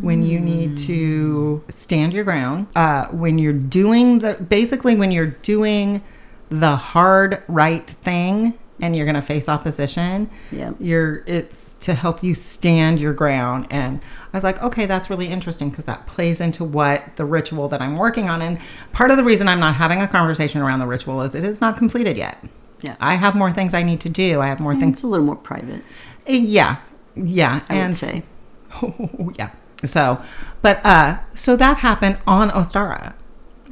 When 0.00 0.22
you 0.22 0.38
need 0.38 0.76
to 0.86 1.64
stand 1.68 2.12
your 2.12 2.22
ground 2.22 2.68
uh, 2.76 3.08
when 3.08 3.38
you're 3.38 3.52
doing 3.52 4.20
the 4.20 4.34
basically 4.34 4.94
when 4.94 5.10
you're 5.10 5.26
doing 5.42 6.00
the 6.48 6.76
hard 6.76 7.42
right 7.48 7.88
thing 7.90 8.56
and 8.82 8.94
you're 8.96 9.04
going 9.06 9.14
to 9.14 9.22
face 9.22 9.48
opposition 9.48 10.28
Yep. 10.52 10.76
you're 10.80 11.22
it's 11.26 11.74
to 11.80 11.94
help 11.94 12.22
you 12.22 12.34
stand 12.34 12.98
your 13.00 13.12
ground. 13.12 13.66
And 13.70 14.00
i 14.32 14.36
was 14.36 14.44
like 14.44 14.62
okay 14.62 14.86
that's 14.86 15.10
really 15.10 15.26
interesting 15.28 15.70
because 15.70 15.84
that 15.86 16.06
plays 16.06 16.40
into 16.40 16.64
what 16.64 17.16
the 17.16 17.24
ritual 17.24 17.68
that 17.68 17.80
i'm 17.80 17.96
working 17.96 18.28
on. 18.28 18.42
And 18.42 18.58
part 18.92 19.10
of 19.10 19.16
the 19.16 19.24
reason 19.24 19.48
i'm 19.48 19.60
not 19.60 19.74
having 19.74 20.00
a 20.00 20.08
conversation 20.08 20.60
around 20.60 20.78
the 20.80 20.86
ritual 20.86 21.22
is 21.22 21.34
it 21.34 21.44
is 21.44 21.60
not 21.60 21.76
completed 21.76 22.16
yet. 22.16 22.38
Yeah. 22.82 22.96
i 23.00 23.14
have 23.14 23.34
more 23.34 23.52
things 23.52 23.74
i 23.74 23.82
need 23.82 24.00
to 24.00 24.08
do. 24.08 24.40
I 24.40 24.46
have 24.46 24.60
more 24.60 24.74
things 24.76 24.94
It's 24.98 25.02
a 25.02 25.06
little 25.06 25.26
more 25.26 25.36
private, 25.36 25.82
yeah. 26.26 26.76
Yeah. 27.16 27.60
I 27.68 27.74
and 27.76 27.90
would 27.90 27.96
say. 27.98 28.22
Oh, 28.82 29.32
yeah. 29.36 29.50
So 29.84 30.22
but 30.62 30.80
uh 30.84 31.18
so 31.34 31.56
that 31.56 31.78
happened 31.78 32.18
on 32.26 32.50
ostara 32.50 33.14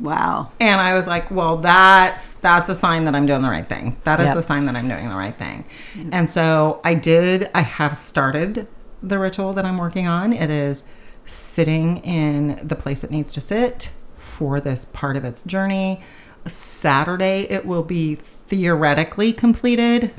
Wow. 0.00 0.52
and 0.60 0.80
I 0.80 0.94
was 0.94 1.06
like, 1.06 1.30
well, 1.30 1.56
that's 1.56 2.34
that's 2.36 2.68
a 2.68 2.74
sign 2.74 3.04
that 3.04 3.14
I'm 3.14 3.26
doing 3.26 3.42
the 3.42 3.48
right 3.48 3.68
thing. 3.68 3.96
That 4.04 4.20
is 4.20 4.26
Yep. 4.26 4.36
the 4.36 4.42
sign 4.42 4.66
that 4.66 4.76
I'm 4.76 4.88
doing 4.88 5.08
the 5.08 5.14
right 5.16 5.34
thing. 5.34 5.64
And 6.12 6.28
so 6.30 6.80
I 6.84 6.94
did. 6.94 7.50
I 7.54 7.62
have 7.62 7.96
started 7.96 8.68
the 9.02 9.18
ritual 9.18 9.52
that 9.54 9.64
I'm 9.64 9.78
working 9.78 10.06
on. 10.06 10.32
It 10.32 10.50
is 10.50 10.84
sitting 11.24 11.98
in 11.98 12.60
the 12.62 12.76
place 12.76 13.04
it 13.04 13.10
needs 13.10 13.32
to 13.34 13.40
sit 13.40 13.90
for 14.16 14.60
this 14.60 14.86
part 14.86 15.16
of 15.16 15.24
its 15.24 15.42
journey. 15.42 16.00
Saturday, 16.46 17.46
it 17.50 17.66
will 17.66 17.82
be 17.82 18.14
theoretically 18.14 19.32
completed. 19.32 20.14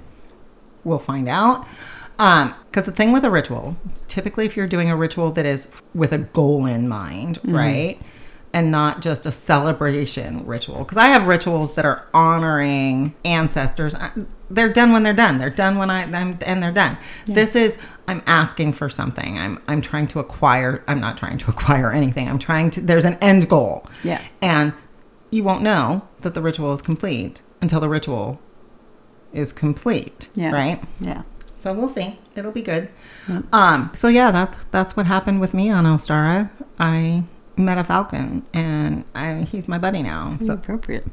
We'll 0.84 1.00
find 1.00 1.28
out. 1.28 1.68
Um, 2.20 2.54
because 2.66 2.86
the 2.86 2.92
thing 2.92 3.14
with 3.14 3.24
a 3.24 3.32
ritual, 3.32 3.78
typically 4.08 4.46
if 4.46 4.56
you're 4.58 4.68
doing 4.68 4.92
a 4.92 4.96
ritual 4.96 5.32
that 5.32 5.46
is 5.46 5.82
with 5.96 6.12
a 6.12 6.18
goal 6.18 6.66
in 6.66 6.88
mind, 6.88 7.40
mm-hmm. 7.42 7.56
right? 7.56 8.02
And 8.52 8.72
not 8.72 9.02
just 9.02 9.28
a 9.28 9.32
celebration 9.32 10.44
ritual. 10.46 10.80
Because 10.80 10.98
I 10.98 11.08
have 11.08 11.28
rituals 11.28 11.76
that 11.76 11.86
are 11.86 12.08
honoring 12.16 13.14
ancestors. 13.24 13.94
I- 13.94 14.12
They're 14.50 14.74
done 14.74 14.92
when 14.92 15.04
they're 15.04 15.14
done. 15.14 15.38
They're 15.38 15.52
done 15.52 15.78
when 15.78 15.92
I 15.92 16.08
them 16.08 16.40
and 16.44 16.62
they're 16.64 16.72
done. 16.72 16.98
This 17.28 17.56
is 17.56 17.78
I'm 18.08 18.24
asking 18.26 18.74
for 18.74 18.90
something. 18.90 19.38
I'm 19.38 19.62
I'm 19.68 19.82
trying 19.82 20.08
to 20.10 20.20
acquire. 20.20 20.84
I'm 20.88 21.00
not 21.00 21.16
trying 21.18 21.38
to 21.38 21.50
acquire 21.56 21.92
anything. 21.92 22.28
I'm 22.28 22.40
trying 22.40 22.72
to. 22.72 22.82
There's 22.82 23.06
an 23.06 23.18
end 23.22 23.48
goal. 23.48 23.86
Yeah. 24.04 24.20
And 24.42 24.74
you 25.30 25.44
won't 25.44 25.62
know 25.62 26.08
that 26.22 26.34
the 26.34 26.42
ritual 26.42 26.74
is 26.74 26.82
complete 26.82 27.44
until 27.62 27.80
the 27.80 27.90
ritual 27.90 28.40
is 29.32 29.54
complete. 29.54 30.28
Yeah. 30.34 30.52
Right. 30.52 30.84
Yeah. 31.00 31.22
So 31.60 31.72
we'll 31.74 31.90
see. 31.90 32.18
It'll 32.36 32.52
be 32.52 32.64
good. 32.64 32.90
Um. 33.54 33.92
So 33.96 34.08
yeah, 34.08 34.32
that's 34.32 34.66
that's 34.72 34.98
what 34.98 35.06
happened 35.06 35.40
with 35.40 35.54
me 35.54 35.70
on 35.70 35.84
Ostara. 35.86 36.50
I 36.80 37.26
met 37.60 37.78
a 37.78 37.84
falcon, 37.84 38.44
and 38.54 39.04
I, 39.14 39.42
he's 39.52 39.68
my 39.68 39.78
buddy 39.78 40.02
now. 40.02 40.38
So 40.42 40.54
appropriate. 40.54 41.06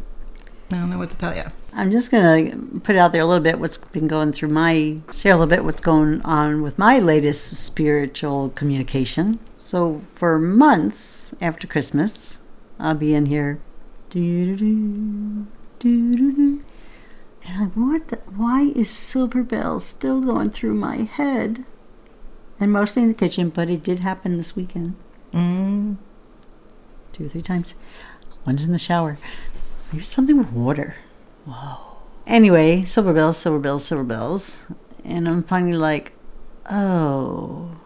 I 0.73 0.77
don't 0.77 0.91
know 0.91 0.99
what 0.99 1.11
to 1.11 1.19
tell 1.19 1.35
you. 1.37 1.45
I'm 1.73 1.91
just 1.93 2.11
gonna 2.11 2.57
put 2.83 2.97
out 2.97 3.13
there 3.13 3.23
a 3.23 3.27
little 3.27 3.43
bit 3.43 3.61
what's 3.61 3.79
been 3.79 4.09
going 4.09 4.33
through 4.33 4.49
my 4.49 4.99
share 5.13 5.33
a 5.33 5.37
little 5.37 5.47
bit 5.51 5.63
what's 5.65 5.81
going 5.81 6.23
on 6.23 6.63
with 6.63 6.79
my 6.79 6.99
latest 6.99 7.55
spiritual 7.57 8.49
communication. 8.51 9.39
So 9.53 10.03
for 10.15 10.39
months 10.39 11.35
after 11.41 11.67
Christmas, 11.67 12.41
I'll 12.81 12.95
be 12.95 13.15
in 13.15 13.27
here, 13.27 13.61
doo-doo-doo, 14.11 15.47
doo-doo-doo. 15.79 16.63
and 17.45 17.63
I'm 17.63 17.71
what? 17.71 18.09
The, 18.09 18.17
why 18.35 18.73
is 18.75 18.91
Silver 18.91 19.43
Bell 19.43 19.79
still 19.81 20.21
going 20.21 20.51
through 20.51 20.75
my 20.75 20.97
head? 21.03 21.65
And 22.59 22.73
mostly 22.73 23.03
in 23.03 23.09
the 23.09 23.15
kitchen, 23.15 23.51
but 23.51 23.69
it 23.69 23.83
did 23.83 24.01
happen 24.01 24.35
this 24.35 24.57
weekend, 24.57 24.95
Mm, 25.33 25.97
two 27.17 27.27
or 27.27 27.29
three 27.29 27.43
times. 27.43 27.75
One's 28.45 28.65
in 28.65 28.73
the 28.73 28.79
shower. 28.79 29.19
Maybe 29.93 30.05
something 30.05 30.37
with 30.37 30.53
water. 30.53 30.97
Whoa. 31.47 31.79
Anyway, 32.27 32.83
silver 32.83 33.13
bells, 33.13 33.39
silver 33.39 33.59
bells, 33.59 33.85
silver 33.85 34.05
bells. 34.05 34.67
And 35.05 35.29
I'm 35.29 35.43
finally 35.43 35.79
like, 35.79 36.13
oh, 36.69 37.79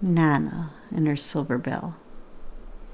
Nana 0.00 0.70
and 0.94 1.06
her 1.06 1.16
silver 1.16 1.58
bell. 1.58 1.96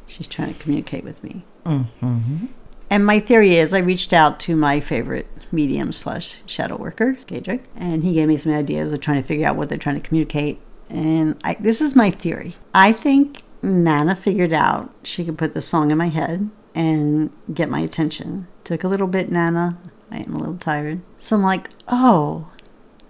She's 0.06 0.26
trying 0.26 0.54
to 0.54 0.60
communicate 0.60 1.04
with 1.04 1.22
me. 1.22 1.44
mm-hmm. 1.64 2.46
And 2.90 3.06
my 3.06 3.18
theory 3.18 3.56
is 3.56 3.72
I 3.72 3.78
reached 3.78 4.12
out 4.12 4.38
to 4.40 4.56
my 4.56 4.80
favorite 4.80 5.26
medium 5.50 5.92
slash 5.92 6.42
shadow 6.46 6.76
worker, 6.76 7.16
Gadrick, 7.26 7.62
and 7.76 8.04
he 8.04 8.14
gave 8.14 8.28
me 8.28 8.36
some 8.36 8.52
ideas 8.52 8.92
of 8.92 9.00
trying 9.00 9.20
to 9.22 9.26
figure 9.26 9.46
out 9.46 9.56
what 9.56 9.68
they're 9.68 9.78
trying 9.78 10.00
to 10.00 10.06
communicate. 10.06 10.60
And 10.90 11.36
I, 11.42 11.54
this 11.58 11.80
is 11.80 11.96
my 11.96 12.10
theory. 12.10 12.56
I 12.74 12.92
think 12.92 13.42
Nana 13.64 14.14
figured 14.14 14.52
out 14.52 14.90
she 15.02 15.24
could 15.24 15.38
put 15.38 15.54
the 15.54 15.60
song 15.60 15.90
in 15.90 15.98
my 15.98 16.08
head 16.08 16.50
and 16.74 17.30
get 17.52 17.70
my 17.70 17.80
attention. 17.80 18.46
Took 18.64 18.84
a 18.84 18.88
little 18.88 19.06
bit, 19.06 19.30
Nana. 19.30 19.78
I 20.10 20.18
am 20.18 20.34
a 20.34 20.38
little 20.38 20.58
tired. 20.58 21.00
So 21.18 21.36
I'm 21.36 21.42
like, 21.42 21.70
oh, 21.88 22.48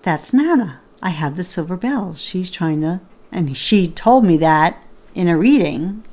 that's 0.02 0.32
Nana. 0.32 0.80
I 1.02 1.10
have 1.10 1.36
the 1.36 1.44
silver 1.44 1.76
bells. 1.76 2.20
She's 2.20 2.50
trying 2.50 2.80
to. 2.82 3.00
And 3.30 3.56
she 3.56 3.88
told 3.88 4.24
me 4.24 4.36
that 4.38 4.82
in 5.14 5.28
a 5.28 5.36
reading 5.36 6.04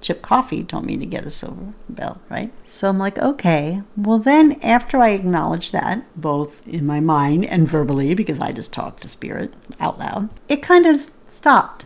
Chip 0.00 0.22
Coffey 0.22 0.64
told 0.64 0.86
me 0.86 0.96
to 0.96 1.04
get 1.04 1.26
a 1.26 1.30
silver 1.30 1.74
bell, 1.88 2.20
right? 2.30 2.50
So 2.64 2.88
I'm 2.88 2.98
like, 2.98 3.18
okay. 3.18 3.82
Well, 3.96 4.18
then 4.18 4.58
after 4.62 4.98
I 4.98 5.10
acknowledged 5.10 5.72
that, 5.72 6.04
both 6.16 6.66
in 6.66 6.86
my 6.86 7.00
mind 7.00 7.44
and 7.44 7.68
verbally, 7.68 8.14
because 8.14 8.38
I 8.38 8.52
just 8.52 8.72
talked 8.72 9.02
to 9.02 9.08
spirit 9.08 9.52
out 9.78 9.98
loud, 9.98 10.30
it 10.48 10.62
kind 10.62 10.86
of 10.86 11.10
stopped. 11.28 11.84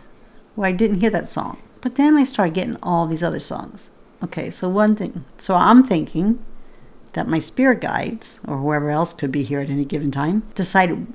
Well, 0.55 0.69
I 0.69 0.73
didn't 0.73 1.01
hear 1.01 1.11
that 1.11 1.29
song. 1.29 1.59
But 1.85 1.97
then 1.97 2.17
I 2.17 2.25
started 2.25 2.55
getting 2.55 2.79
all 2.83 3.07
these 3.07 3.23
other 3.23 3.39
songs. 3.39 3.91
Okay, 4.23 4.49
so 4.49 4.71
one 4.71 4.97
thing. 4.97 5.27
So 5.37 5.55
I'm 5.55 5.87
thinking 5.87 6.43
that 7.13 7.29
my 7.29 7.39
spirit 7.39 7.83
guides, 7.83 8.41
or 8.49 8.57
whoever 8.57 8.89
else 8.89 9.13
could 9.13 9.31
be 9.31 9.45
here 9.45 9.61
at 9.61 9.69
any 9.69 9.85
given 9.85 10.11
time, 10.11 10.45
decided, 10.55 11.07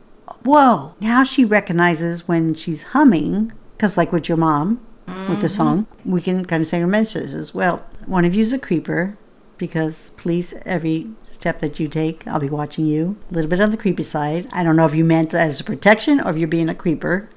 whoa, 0.46 0.94
now 1.00 1.24
she 1.24 1.44
recognizes 1.44 2.28
when 2.28 2.54
she's 2.54 2.94
humming, 2.94 3.52
because 3.76 3.98
like 3.98 4.12
with 4.12 4.30
your 4.30 4.38
mom, 4.38 4.80
with 5.08 5.42
the 5.42 5.48
mm-hmm. 5.48 5.48
song, 5.48 5.88
we 6.06 6.22
can 6.22 6.46
kind 6.46 6.62
of 6.62 6.68
say 6.68 6.80
her 6.82 6.86
messages. 6.86 7.52
Well, 7.52 7.84
one 8.06 8.24
of 8.24 8.36
you's 8.36 8.54
a 8.54 8.60
creeper, 8.60 9.18
because 9.58 10.12
please, 10.18 10.54
every 10.68 11.08
step 11.24 11.62
that 11.62 11.80
you 11.80 11.88
take, 11.88 12.28
I'll 12.28 12.40
be 12.40 12.48
watching 12.48 12.86
you. 12.86 13.18
A 13.32 13.34
little 13.34 13.50
bit 13.50 13.60
on 13.60 13.72
the 13.72 13.78
creepy 13.78 14.04
side. 14.04 14.48
I 14.54 14.62
don't 14.62 14.76
know 14.76 14.86
if 14.86 14.94
you 14.94 15.04
meant 15.04 15.32
that 15.32 15.50
as 15.50 15.62
a 15.62 15.64
protection 15.64 16.22
or 16.22 16.30
if 16.30 16.38
you're 16.38 16.48
being 16.48 16.70
a 16.70 16.76
creeper. 16.76 17.28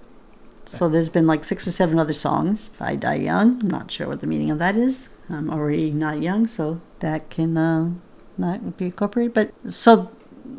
So 0.65 0.89
there's 0.89 1.09
been 1.09 1.27
like 1.27 1.45
six 1.45 1.67
or 1.67 1.73
seven 1.73 1.99
other 1.99 2.13
songs. 2.13 2.71
If 2.73 2.83
I 2.83 2.97
die 2.97 3.17
young, 3.17 3.61
I'm 3.61 3.69
not 3.69 3.91
sure 3.91 4.09
what 4.09 4.21
the 4.21 4.27
meaning 4.27 4.51
of 4.51 4.59
that 4.59 4.77
is. 4.77 5.11
I'm 5.29 5.51
already 5.51 5.91
not 5.91 6.23
young, 6.23 6.47
so 6.47 6.81
that 7.01 7.31
can 7.31 7.57
uh, 7.57 7.91
would 8.39 8.77
be 8.77 8.87
incorporated. 8.87 9.35
But 9.35 9.53
so 9.71 10.11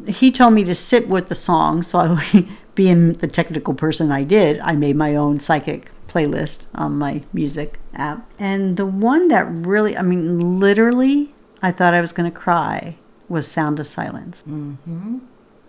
he 0.08 0.32
told 0.32 0.54
me 0.54 0.64
to 0.64 0.76
sit 0.76 1.08
with 1.08 1.30
the 1.30 1.36
song. 1.36 1.84
So 1.84 2.00
I, 2.00 2.48
being 2.76 3.14
the 3.14 3.28
technical 3.28 3.74
person 3.74 4.12
I 4.12 4.24
did, 4.24 4.60
I 4.60 4.74
made 4.74 4.96
my 4.96 5.16
own 5.16 5.40
psychic 5.40 5.92
playlist 6.08 6.68
on 6.76 6.98
my 6.98 7.24
music 7.34 7.80
app. 7.94 8.30
And 8.40 8.78
the 8.78 8.86
one 8.86 9.28
that 9.30 9.48
really, 9.50 9.98
I 9.98 10.02
mean, 10.02 10.60
literally, 10.60 11.34
I 11.62 11.72
thought 11.72 11.94
I 11.94 12.02
was 12.02 12.14
going 12.14 12.32
to 12.32 12.38
cry 12.38 12.98
was 13.30 13.48
Sound 13.48 13.80
of 13.80 13.88
Silence. 13.88 14.44
Mm-hmm. 14.48 15.20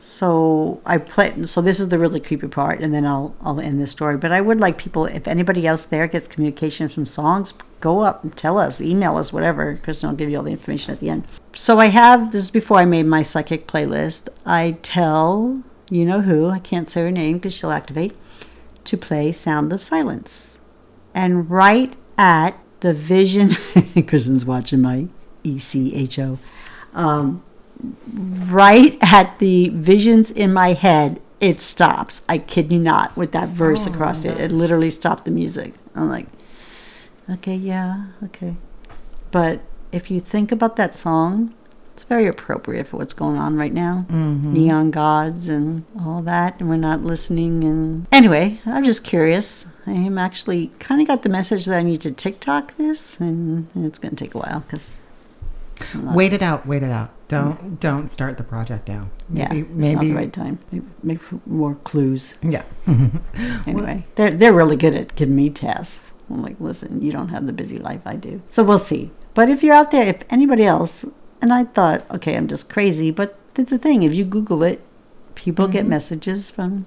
So 0.04 0.82
I 0.84 0.98
play. 0.98 1.46
So 1.46 1.62
this 1.62 1.80
is 1.80 1.88
the 1.88 1.98
really 1.98 2.20
creepy 2.20 2.46
part, 2.46 2.80
and 2.80 2.92
then 2.92 3.06
I'll 3.06 3.34
I'll 3.40 3.58
end 3.58 3.80
this 3.80 3.90
story. 3.90 4.18
But 4.18 4.32
I 4.32 4.40
would 4.42 4.60
like 4.60 4.76
people, 4.76 5.06
if 5.06 5.26
anybody 5.26 5.66
else 5.66 5.84
there 5.84 6.06
gets 6.06 6.28
communication 6.28 6.90
from 6.90 7.06
songs, 7.06 7.54
go 7.80 8.00
up 8.00 8.22
and 8.22 8.36
tell 8.36 8.58
us, 8.58 8.82
email 8.82 9.16
us, 9.16 9.32
whatever. 9.32 9.76
Kristen 9.76 10.10
will 10.10 10.16
give 10.16 10.28
you 10.28 10.36
all 10.36 10.42
the 10.42 10.50
information 10.50 10.92
at 10.92 11.00
the 11.00 11.08
end. 11.08 11.24
So 11.54 11.80
I 11.80 11.86
have 11.86 12.32
this 12.32 12.42
is 12.42 12.50
before 12.50 12.76
I 12.76 12.84
made 12.84 13.06
my 13.06 13.22
psychic 13.22 13.66
playlist. 13.66 14.28
I 14.44 14.76
tell 14.82 15.62
you 15.88 16.04
know 16.04 16.20
who 16.20 16.50
I 16.50 16.58
can't 16.58 16.88
say 16.88 17.00
her 17.00 17.10
name 17.10 17.38
because 17.38 17.54
she'll 17.54 17.70
activate 17.70 18.14
to 18.84 18.98
play 18.98 19.32
Sound 19.32 19.72
of 19.72 19.82
Silence, 19.82 20.58
and 21.14 21.50
right 21.50 21.94
at 22.18 22.58
the 22.80 22.92
vision, 22.92 23.56
Kristen's 24.06 24.44
watching 24.44 24.82
my 24.82 25.08
ECHO. 25.44 26.38
Um, 26.92 27.42
right 28.12 28.98
at 29.00 29.38
the 29.38 29.70
visions 29.70 30.30
in 30.30 30.52
my 30.52 30.72
head, 30.72 31.20
it 31.40 31.60
stops. 31.60 32.22
I 32.28 32.38
kid 32.38 32.72
you 32.72 32.78
not, 32.78 33.16
with 33.16 33.32
that 33.32 33.48
verse 33.48 33.86
Oh, 33.86 33.92
across 33.92 34.24
it. 34.24 34.38
It 34.38 34.52
literally 34.52 34.90
stopped 34.90 35.24
the 35.24 35.30
music. 35.30 35.74
I'm 35.94 36.08
like, 36.08 36.26
okay, 37.30 37.54
yeah, 37.54 38.06
okay. 38.24 38.56
But 39.30 39.60
if 39.92 40.10
you 40.10 40.20
think 40.20 40.52
about 40.52 40.76
that 40.76 40.94
song, 40.94 41.54
it's 41.92 42.04
very 42.04 42.26
appropriate 42.26 42.88
for 42.88 42.96
what's 42.96 43.14
going 43.14 43.36
on 43.36 43.56
right 43.56 43.72
now. 43.72 44.06
Mm-hmm. 44.08 44.52
Neon 44.52 44.90
gods 44.90 45.48
and 45.48 45.84
all 46.00 46.22
that, 46.22 46.58
and 46.60 46.68
we're 46.68 46.76
not 46.76 47.02
listening. 47.02 47.62
And 47.62 48.06
anyway, 48.10 48.60
I'm 48.66 48.84
just 48.84 49.04
curious. 49.04 49.66
I 49.86 49.92
am 49.92 50.18
actually 50.18 50.72
kind 50.78 51.00
of 51.00 51.06
got 51.06 51.22
the 51.22 51.28
message 51.28 51.66
that 51.66 51.78
I 51.78 51.82
need 51.82 52.00
to 52.00 52.10
TikTok 52.10 52.76
this, 52.76 53.20
and 53.20 53.68
it's 53.76 53.98
going 53.98 54.16
to 54.16 54.24
take 54.24 54.34
a 54.34 54.38
while 54.38 54.60
because 54.60 54.96
Wait 55.94 56.32
it 56.32 56.42
out. 56.42 56.66
Wait 56.66 56.82
it 56.82 56.90
out. 56.90 57.10
Don't 57.28 57.80
don't 57.80 58.10
start 58.10 58.36
the 58.36 58.44
project 58.44 58.88
now. 58.88 59.08
yeah, 59.32 59.48
Maybe 59.52 59.94
not 59.94 60.00
the 60.00 60.12
right 60.12 60.32
time. 60.32 60.58
Maybe, 60.70 60.86
maybe 61.02 61.18
for 61.18 61.40
more 61.46 61.74
clues. 61.76 62.36
yeah. 62.42 62.62
Anyway, 63.66 64.06
they're 64.16 64.30
they're 64.30 64.52
really 64.52 64.76
good 64.76 64.94
at 64.94 65.14
giving 65.16 65.36
me 65.36 65.48
tasks. 65.48 66.12
I'm 66.30 66.42
like, 66.42 66.60
listen, 66.60 67.00
you 67.00 67.12
don't 67.12 67.28
have 67.28 67.46
the 67.46 67.52
busy 67.52 67.78
life 67.78 68.02
I 68.04 68.16
do. 68.16 68.42
So 68.48 68.62
we'll 68.62 68.78
see. 68.78 69.10
But 69.34 69.48
if 69.48 69.62
you're 69.62 69.74
out 69.74 69.90
there, 69.90 70.06
if 70.06 70.22
anybody 70.30 70.64
else, 70.64 71.04
and 71.40 71.52
I 71.52 71.64
thought, 71.64 72.08
okay, 72.10 72.36
I'm 72.36 72.48
just 72.48 72.68
crazy, 72.68 73.10
but 73.10 73.38
that's 73.54 73.70
the 73.70 73.78
thing. 73.78 74.02
If 74.02 74.14
you 74.14 74.24
Google 74.24 74.62
it, 74.62 74.80
people 75.34 75.66
get 75.68 75.80
mm-hmm. 75.80 75.90
messages 75.90 76.50
from 76.50 76.86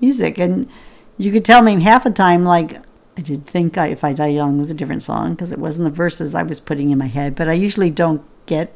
music, 0.00 0.38
and 0.38 0.68
you 1.16 1.30
could 1.32 1.44
tell 1.44 1.62
me 1.62 1.80
half 1.82 2.04
the 2.04 2.10
time, 2.10 2.44
like. 2.44 2.80
I 3.16 3.20
did 3.20 3.46
think 3.46 3.78
I, 3.78 3.86
If 3.90 4.02
I 4.02 4.12
Die 4.12 4.26
Young 4.26 4.58
was 4.58 4.70
a 4.70 4.74
different 4.74 5.04
song 5.04 5.34
because 5.34 5.52
it 5.52 5.60
wasn't 5.60 5.84
the 5.84 5.94
verses 5.94 6.34
I 6.34 6.42
was 6.42 6.58
putting 6.58 6.90
in 6.90 6.98
my 6.98 7.06
head, 7.06 7.36
but 7.36 7.48
I 7.48 7.52
usually 7.52 7.88
don't 7.88 8.24
get 8.46 8.74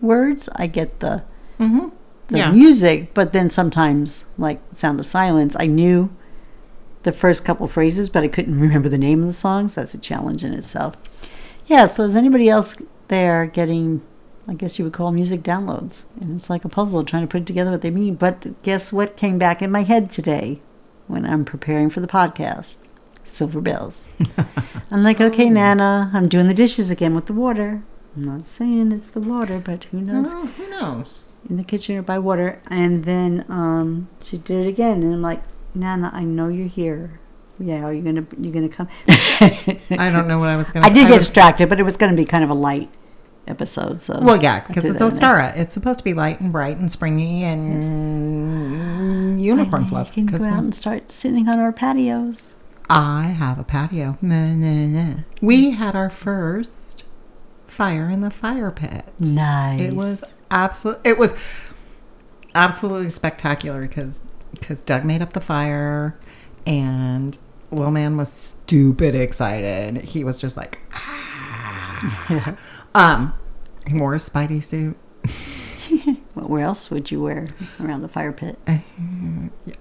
words. 0.00 0.48
I 0.56 0.66
get 0.66 1.00
the 1.00 1.22
Mm-hmm. 1.60 1.88
the 2.28 2.38
Yeah. 2.38 2.50
music, 2.52 3.14
but 3.14 3.32
then 3.32 3.48
sometimes, 3.48 4.24
like 4.38 4.60
Sound 4.72 4.98
of 4.98 5.06
Silence, 5.06 5.54
I 5.58 5.66
knew 5.66 6.10
the 7.04 7.12
first 7.12 7.44
couple 7.44 7.68
phrases, 7.68 8.08
but 8.08 8.24
I 8.24 8.28
couldn't 8.28 8.58
remember 8.66 8.88
the 8.88 8.98
name 8.98 9.20
of 9.20 9.26
the 9.26 9.32
songs. 9.32 9.74
That's 9.74 9.94
a 9.94 9.98
challenge 9.98 10.42
in 10.42 10.52
itself. 10.54 10.94
Yeah, 11.66 11.84
so 11.86 12.02
is 12.04 12.16
anybody 12.16 12.48
else 12.48 12.76
there 13.08 13.46
getting, 13.46 14.02
I 14.48 14.54
guess 14.54 14.78
you 14.78 14.84
would 14.84 14.92
call 14.94 15.12
music 15.12 15.42
downloads? 15.42 16.04
And 16.20 16.34
it's 16.36 16.50
like 16.50 16.64
a 16.64 16.68
puzzle 16.68 17.04
trying 17.04 17.22
to 17.22 17.28
put 17.30 17.46
together 17.46 17.70
what 17.70 17.82
they 17.82 17.90
mean. 17.90 18.14
But 18.16 18.60
guess 18.62 18.92
what 18.92 19.16
came 19.16 19.38
back 19.38 19.62
in 19.62 19.70
my 19.70 19.82
head 19.82 20.10
today 20.10 20.60
when 21.06 21.24
I'm 21.24 21.44
preparing 21.44 21.88
for 21.88 22.00
the 22.00 22.06
podcast? 22.08 22.76
Silver 23.22 23.60
bells. 23.60 24.06
I'm 24.90 25.02
like, 25.02 25.20
okay, 25.20 25.48
Nana, 25.50 26.10
I'm 26.12 26.28
doing 26.28 26.48
the 26.48 26.54
dishes 26.54 26.90
again 26.90 27.14
with 27.14 27.26
the 27.26 27.32
water. 27.32 27.82
I'm 28.16 28.24
not 28.24 28.42
saying 28.42 28.92
it's 28.92 29.10
the 29.10 29.20
water, 29.20 29.58
but 29.58 29.84
who 29.84 30.00
knows? 30.00 30.28
Oh, 30.30 30.46
who 30.46 30.70
knows? 30.70 31.24
in 31.48 31.56
the 31.56 31.64
kitchen 31.64 31.96
or 31.96 32.02
by 32.02 32.18
water. 32.18 32.60
And 32.68 33.04
then 33.04 33.44
um, 33.48 34.08
she 34.22 34.38
did 34.38 34.66
it 34.66 34.68
again, 34.68 35.02
and 35.02 35.14
I'm 35.14 35.22
like, 35.22 35.42
Nana, 35.74 36.10
I 36.12 36.22
know 36.24 36.48
you're 36.48 36.68
here. 36.68 37.20
Yeah, 37.58 37.84
are 37.84 37.92
you 37.92 38.02
gonna 38.02 38.26
you 38.38 38.50
gonna 38.50 38.68
come? 38.68 38.88
I 39.08 40.10
don't 40.10 40.26
know 40.26 40.40
what 40.40 40.48
I 40.48 40.56
was 40.56 40.70
going 40.72 40.82
to. 40.82 40.90
I 40.90 40.92
did 40.92 41.06
get 41.06 41.14
was, 41.14 41.26
distracted, 41.26 41.68
but 41.68 41.78
it 41.78 41.84
was 41.84 41.96
gonna 41.96 42.16
be 42.16 42.24
kind 42.24 42.42
of 42.42 42.50
a 42.50 42.54
light 42.54 42.90
episode. 43.46 44.00
So 44.00 44.18
Well, 44.20 44.42
yeah, 44.42 44.66
because 44.66 44.84
it's. 44.84 44.98
Ostara. 44.98 45.56
It's 45.56 45.72
supposed 45.72 45.98
to 45.98 46.04
be 46.04 46.14
light 46.14 46.40
and 46.40 46.50
bright 46.50 46.78
and 46.78 46.90
springy 46.90 47.44
and 47.44 47.80
unicorn 49.40 49.70
Finally, 49.70 49.88
fluff. 49.88 50.08
We 50.08 50.14
can 50.14 50.26
go 50.26 50.44
out 50.44 50.64
and 50.64 50.74
start 50.74 51.12
sitting 51.12 51.48
on 51.48 51.60
our 51.60 51.72
patios. 51.72 52.54
I 52.90 53.28
have 53.28 53.60
a 53.60 53.64
patio. 53.64 54.18
Nah, 54.20 54.52
nah, 54.54 54.86
nah. 54.86 55.14
We 55.40 55.70
had 55.70 55.94
our 55.94 56.10
first 56.10 57.04
fire 57.74 58.08
in 58.08 58.20
the 58.20 58.30
fire 58.30 58.70
pit. 58.70 59.04
Nice. 59.18 59.80
It 59.80 59.94
was 59.94 60.38
absolute. 60.50 61.00
It 61.04 61.18
was 61.18 61.34
absolutely 62.54 63.10
spectacular 63.10 63.82
because 63.82 64.22
because 64.52 64.82
Doug 64.82 65.04
made 65.04 65.20
up 65.20 65.32
the 65.32 65.40
fire, 65.40 66.18
and 66.66 67.36
little 67.70 67.90
man 67.90 68.16
was 68.16 68.32
stupid 68.32 69.14
excited. 69.14 70.02
He 70.02 70.24
was 70.24 70.38
just 70.38 70.56
like, 70.56 70.78
ah. 70.92 72.56
um, 72.94 73.34
he 73.86 73.98
wore 73.98 74.14
a 74.14 74.18
Spidey 74.18 74.62
suit. 74.62 74.96
What 76.34 76.50
where 76.50 76.64
else 76.64 76.90
would 76.90 77.12
you 77.12 77.22
wear 77.22 77.46
around 77.80 78.02
the 78.02 78.08
fire 78.08 78.32
pit? 78.32 78.58
I 78.66 78.82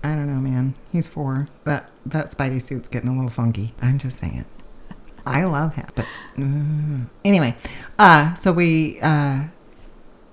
don't 0.04 0.28
know, 0.32 0.40
man. 0.40 0.76
He's 0.92 1.08
four. 1.08 1.48
That 1.64 1.90
that 2.06 2.30
Spidey 2.30 2.62
suit's 2.62 2.88
getting 2.88 3.10
a 3.10 3.14
little 3.14 3.32
funky. 3.32 3.74
I'm 3.82 3.98
just 3.98 4.20
saying. 4.20 4.46
I 5.26 5.44
love 5.46 5.76
him, 5.76 5.88
but 5.96 6.08
mm. 6.36 7.08
anyway, 7.24 7.56
uh, 7.98 8.34
so 8.34 8.52
we 8.52 9.00
uh, 9.02 9.44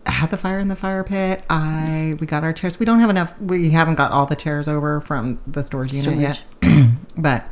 had 0.06 0.30
the 0.30 0.36
fire 0.36 0.58
in 0.58 0.68
the 0.68 0.76
fire 0.76 1.04
pit. 1.04 1.44
I 1.48 2.16
we 2.20 2.26
got 2.26 2.42
our 2.44 2.52
chairs. 2.52 2.78
We 2.78 2.86
don't 2.86 3.00
have 3.00 3.10
enough. 3.10 3.38
We 3.40 3.70
haven't 3.70 3.94
got 3.96 4.10
all 4.12 4.26
the 4.26 4.36
chairs 4.36 4.66
over 4.68 5.00
from 5.00 5.40
the 5.46 5.62
storage 5.62 5.92
unit 5.92 6.18
yet, 6.18 6.42
but 7.16 7.44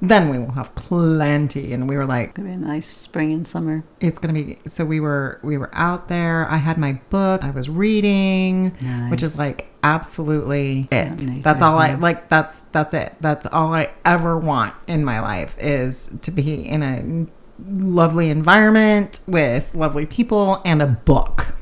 then 0.00 0.28
we 0.28 0.38
will 0.38 0.52
have 0.52 0.74
plenty. 0.74 1.72
And 1.72 1.88
we 1.88 1.96
were 1.96 2.06
like, 2.06 2.34
Gonna 2.34 2.48
be 2.48 2.54
a 2.54 2.58
nice 2.58 2.88
spring 2.88 3.32
and 3.32 3.46
summer. 3.46 3.84
it's 4.00 4.18
gonna 4.18 4.34
be. 4.34 4.58
So 4.66 4.84
we 4.84 4.98
were 4.98 5.38
we 5.42 5.56
were 5.58 5.70
out 5.72 6.08
there. 6.08 6.48
I 6.50 6.56
had 6.56 6.78
my 6.78 6.94
book. 7.10 7.44
I 7.44 7.50
was 7.50 7.68
reading, 7.68 8.70
which 9.10 9.22
is 9.22 9.36
Nice. 9.36 9.38
like 9.38 9.71
absolutely 9.82 10.88
it. 10.90 11.42
that's 11.42 11.62
all 11.62 11.78
I 11.78 11.94
like. 11.94 12.28
That's 12.28 12.62
that's 12.72 12.94
it. 12.94 13.14
That's 13.20 13.46
all 13.46 13.72
I 13.74 13.90
ever 14.04 14.38
want 14.38 14.74
in 14.86 15.04
my 15.04 15.20
life 15.20 15.56
is 15.58 16.10
to 16.22 16.30
be 16.30 16.66
in 16.66 16.82
a 16.82 17.26
lovely 17.68 18.30
environment 18.30 19.20
with 19.26 19.72
lovely 19.74 20.06
people 20.06 20.60
and 20.64 20.82
a 20.82 20.86
book. 20.86 21.54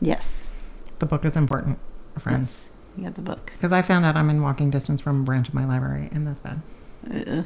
Yes. 0.00 0.48
The 0.98 1.06
book 1.06 1.24
is 1.24 1.36
important, 1.36 1.78
friends. 2.18 2.40
Yes. 2.54 2.70
You 2.96 3.04
got 3.04 3.14
the 3.14 3.22
book. 3.22 3.52
Because 3.54 3.72
I 3.72 3.82
found 3.82 4.04
out 4.06 4.16
I'm 4.16 4.30
in 4.30 4.40
walking 4.42 4.70
distance 4.70 5.00
from 5.02 5.20
a 5.20 5.24
branch 5.24 5.48
of 5.48 5.54
my 5.54 5.66
library, 5.66 6.08
and 6.12 6.26
that's 6.26 6.40
bad. 6.40 6.62
Uh, 7.10 7.42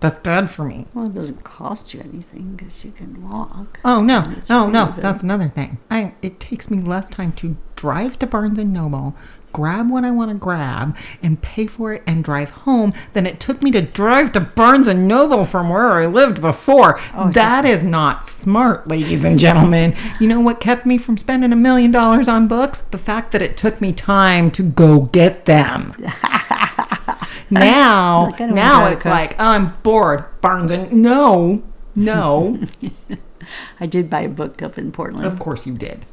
That's 0.00 0.18
bad 0.20 0.50
for 0.50 0.64
me. 0.64 0.86
well, 0.94 1.06
it 1.06 1.14
doesn't 1.14 1.42
cost 1.42 1.92
you 1.92 2.00
anything 2.00 2.54
because 2.54 2.84
you 2.84 2.92
can 2.92 3.28
walk. 3.28 3.80
Oh 3.84 4.00
no, 4.02 4.32
no, 4.48 4.68
no. 4.68 4.94
That's 4.98 5.22
another 5.24 5.48
thing. 5.48 5.78
I 5.90 6.14
it 6.22 6.38
takes 6.38 6.70
me 6.70 6.80
less 6.80 7.08
time 7.08 7.32
to 7.32 7.56
drive 7.76 8.18
to 8.20 8.26
Barnes 8.26 8.58
and 8.58 8.72
Noble, 8.72 9.16
grab 9.52 9.90
what 9.90 10.04
I 10.04 10.10
want 10.10 10.30
to 10.30 10.36
grab, 10.36 10.96
and 11.22 11.40
pay 11.40 11.66
for 11.66 11.92
it 11.94 12.02
and 12.06 12.22
drive 12.24 12.50
home 12.50 12.92
than 13.12 13.26
it 13.26 13.40
took 13.40 13.62
me 13.62 13.70
to 13.72 13.82
drive 13.82 14.32
to 14.32 14.40
Barnes 14.40 14.86
and 14.88 15.08
Noble 15.08 15.44
from 15.44 15.68
where 15.70 15.88
I 15.98 16.06
lived 16.06 16.40
before. 16.40 17.00
Oh, 17.14 17.30
that 17.32 17.64
is 17.64 17.84
not 17.84 18.24
smart, 18.24 18.88
ladies 18.88 19.24
and 19.24 19.38
gentlemen. 19.38 19.94
You 20.20 20.28
know 20.28 20.40
what 20.40 20.60
kept 20.60 20.86
me 20.86 20.98
from 20.98 21.16
spending 21.16 21.52
a 21.52 21.56
million 21.56 21.90
dollars 21.90 22.28
on 22.28 22.48
books? 22.48 22.80
The 22.80 22.98
fact 22.98 23.32
that 23.32 23.42
it 23.42 23.56
took 23.56 23.80
me 23.80 23.92
time 23.92 24.50
to 24.52 24.62
go 24.62 25.02
get 25.02 25.44
them. 25.46 25.94
now, 27.50 28.26
Like, 28.26 28.40
I 28.40 28.46
don't 28.46 28.54
now 28.54 28.86
it's 28.86 29.04
like 29.04 29.38
I'm 29.40 29.74
bored. 29.82 30.24
Barnes 30.40 30.70
and 30.70 30.92
no, 30.92 31.62
no. 31.94 32.60
I 33.80 33.86
did 33.86 34.10
buy 34.10 34.20
a 34.22 34.28
book 34.28 34.60
up 34.62 34.76
in 34.76 34.92
Portland. 34.92 35.26
Of 35.26 35.38
course 35.38 35.66
you 35.66 35.72
did. 35.74 36.04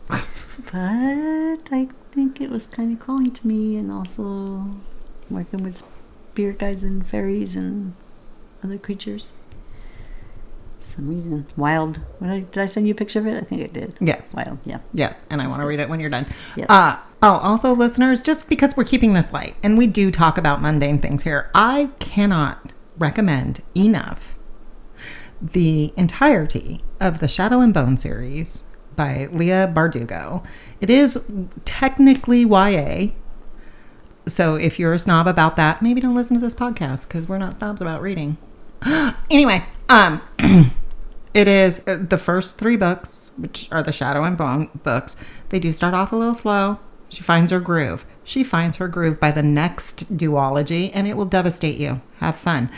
But 0.72 1.72
I 1.72 1.88
think 2.12 2.42
it 2.42 2.50
was 2.50 2.68
kind 2.68 2.92
of 2.94 3.06
calling 3.06 3.32
to 3.32 3.48
me, 3.48 3.78
and 3.78 3.92
also 3.92 4.66
working 5.30 5.64
with 5.64 5.84
spirit 6.32 6.60
guides 6.60 6.84
and 6.84 7.08
fairies 7.08 7.56
and 7.56 7.94
other 8.64 8.78
creatures. 8.78 9.32
For 10.82 10.88
some 10.88 11.10
reason, 11.10 11.48
wild. 11.56 12.02
I, 12.22 12.40
did 12.40 12.58
I 12.58 12.66
send 12.66 12.88
you 12.88 12.94
a 12.94 12.96
picture 12.96 13.20
of 13.20 13.28
it? 13.28 13.42
I 13.42 13.46
think 13.46 13.64
I 13.64 13.68
did. 13.68 13.96
Yes. 14.00 14.34
Wild. 14.34 14.60
Yeah. 14.66 14.80
Yes, 14.94 15.26
and 15.30 15.42
I 15.42 15.48
want 15.48 15.62
to 15.62 15.68
read 15.68 15.80
it 15.80 15.90
when 15.90 16.00
you're 16.00 16.10
done. 16.10 16.28
Yes. 16.56 16.68
Uh, 16.70 16.98
oh, 17.22 17.38
also, 17.38 17.74
listeners, 17.74 18.22
just 18.22 18.50
because 18.50 18.76
we're 18.76 18.84
keeping 18.84 19.14
this 19.14 19.32
light 19.32 19.56
and 19.64 19.78
we 19.78 19.88
do 19.88 20.12
talk 20.12 20.38
about 20.38 20.62
mundane 20.62 21.00
things 21.00 21.24
here, 21.24 21.50
I 21.56 21.90
cannot 22.00 22.74
recommend 22.98 23.62
enough 23.76 24.38
the 25.42 25.94
entirety 25.98 26.84
of 27.00 27.20
the 27.20 27.28
Shadow 27.28 27.60
and 27.60 27.74
Bone 27.74 27.98
series 27.98 28.64
by 28.96 29.28
Leigh 29.32 29.68
Bardugo. 29.68 30.46
It 30.82 30.90
is 30.90 31.20
technically 31.66 32.42
YA. 32.42 33.08
So 34.28 34.56
if 34.56 34.80
you're 34.80 34.94
a 34.94 35.00
snob 35.00 35.28
about 35.28 35.56
that, 35.56 35.82
maybe 35.82 36.02
don't 36.02 36.16
listen 36.16 36.36
to 36.36 36.42
this 36.42 36.56
podcast 36.56 37.08
because 37.08 37.28
we're 37.28 37.38
not 37.38 37.58
snobs 37.58 37.82
about 37.82 38.02
reading. 38.02 38.38
anyway, 39.30 39.64
um, 39.90 40.22
it 41.34 41.48
is 41.48 41.82
uh, 41.88 41.98
the 41.98 42.18
first 42.18 42.58
three 42.58 42.78
books, 42.78 43.32
which 43.38 43.68
are 43.72 43.84
the 43.84 43.92
Shadow 43.92 44.24
and 44.24 44.38
Bone 44.38 44.70
books. 44.84 45.16
They 45.50 45.60
do 45.60 45.72
start 45.74 45.94
off 45.94 46.12
a 46.12 46.16
little 46.16 46.34
slow. 46.34 46.80
She 47.10 47.22
finds 47.24 47.52
her 47.52 47.60
groove. 47.60 48.06
She 48.24 48.44
finds 48.44 48.78
her 48.78 48.88
groove 48.88 49.20
by 49.20 49.32
the 49.32 49.44
next 49.44 50.18
duology, 50.18 50.90
and 50.94 51.08
it 51.08 51.16
will 51.16 51.26
devastate 51.26 51.78
you. 51.80 52.02
Have 52.18 52.36
fun. 52.36 52.72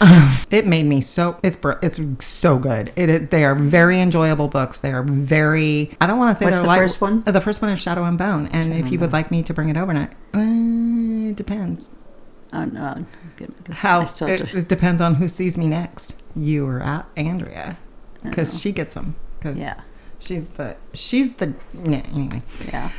it 0.50 0.66
made 0.66 0.86
me 0.86 1.00
so. 1.00 1.38
It's 1.42 1.56
it's 1.80 2.24
so 2.24 2.58
good. 2.58 2.92
It, 2.96 3.08
it 3.08 3.30
they 3.30 3.44
are 3.44 3.54
very 3.54 4.00
enjoyable 4.00 4.48
books. 4.48 4.80
They 4.80 4.92
are 4.92 5.04
very. 5.04 5.92
I 6.00 6.06
don't 6.08 6.18
want 6.18 6.36
to 6.36 6.38
say 6.38 6.46
What's 6.46 6.58
they're 6.58 6.66
the 6.66 6.74
first 6.76 7.00
one? 7.00 7.22
The 7.22 7.40
first 7.40 7.62
one 7.62 7.70
is 7.70 7.80
Shadow 7.80 8.02
and 8.04 8.18
Bone, 8.18 8.48
and 8.48 8.74
if 8.74 8.90
you 8.90 8.98
would 8.98 9.12
like 9.12 9.30
me 9.30 9.42
to 9.44 9.54
bring 9.54 9.68
it 9.68 9.76
overnight, 9.76 10.10
uh, 10.34 10.40
it 11.30 11.36
depends. 11.36 11.90
Oh 12.52 12.64
no, 12.64 13.06
good, 13.36 13.54
How 13.70 14.02
it, 14.02 14.08
to- 14.16 14.58
it 14.58 14.66
depends 14.68 15.00
on 15.00 15.14
who 15.14 15.28
sees 15.28 15.56
me 15.56 15.68
next. 15.68 16.14
You 16.34 16.66
or 16.66 16.80
at 16.80 17.06
Andrea, 17.16 17.78
because 18.24 18.60
she 18.60 18.72
gets 18.72 18.94
them. 18.94 19.14
Because 19.38 19.56
Yeah. 19.56 19.80
she's 20.18 20.48
the 20.50 20.76
she's 20.92 21.36
the 21.36 21.54
yeah. 21.84 22.02
Anyway, 22.12 22.42
yeah. 22.66 22.90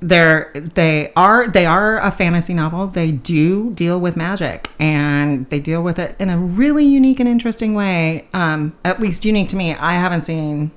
They're 0.00 0.50
they 0.54 1.12
are 1.16 1.48
they 1.48 1.66
are 1.66 1.98
a 2.00 2.10
fantasy 2.10 2.54
novel. 2.54 2.86
They 2.86 3.10
do 3.12 3.70
deal 3.72 4.00
with 4.00 4.16
magic, 4.16 4.70
and 4.78 5.48
they 5.50 5.58
deal 5.60 5.82
with 5.82 5.98
it 5.98 6.14
in 6.18 6.30
a 6.30 6.38
really 6.38 6.84
unique 6.84 7.18
and 7.20 7.28
interesting 7.28 7.74
way. 7.74 8.28
Um, 8.32 8.76
at 8.84 9.00
least 9.00 9.24
unique 9.24 9.48
to 9.50 9.56
me. 9.56 9.74
I 9.74 9.94
haven't 9.94 10.22
seen. 10.24 10.70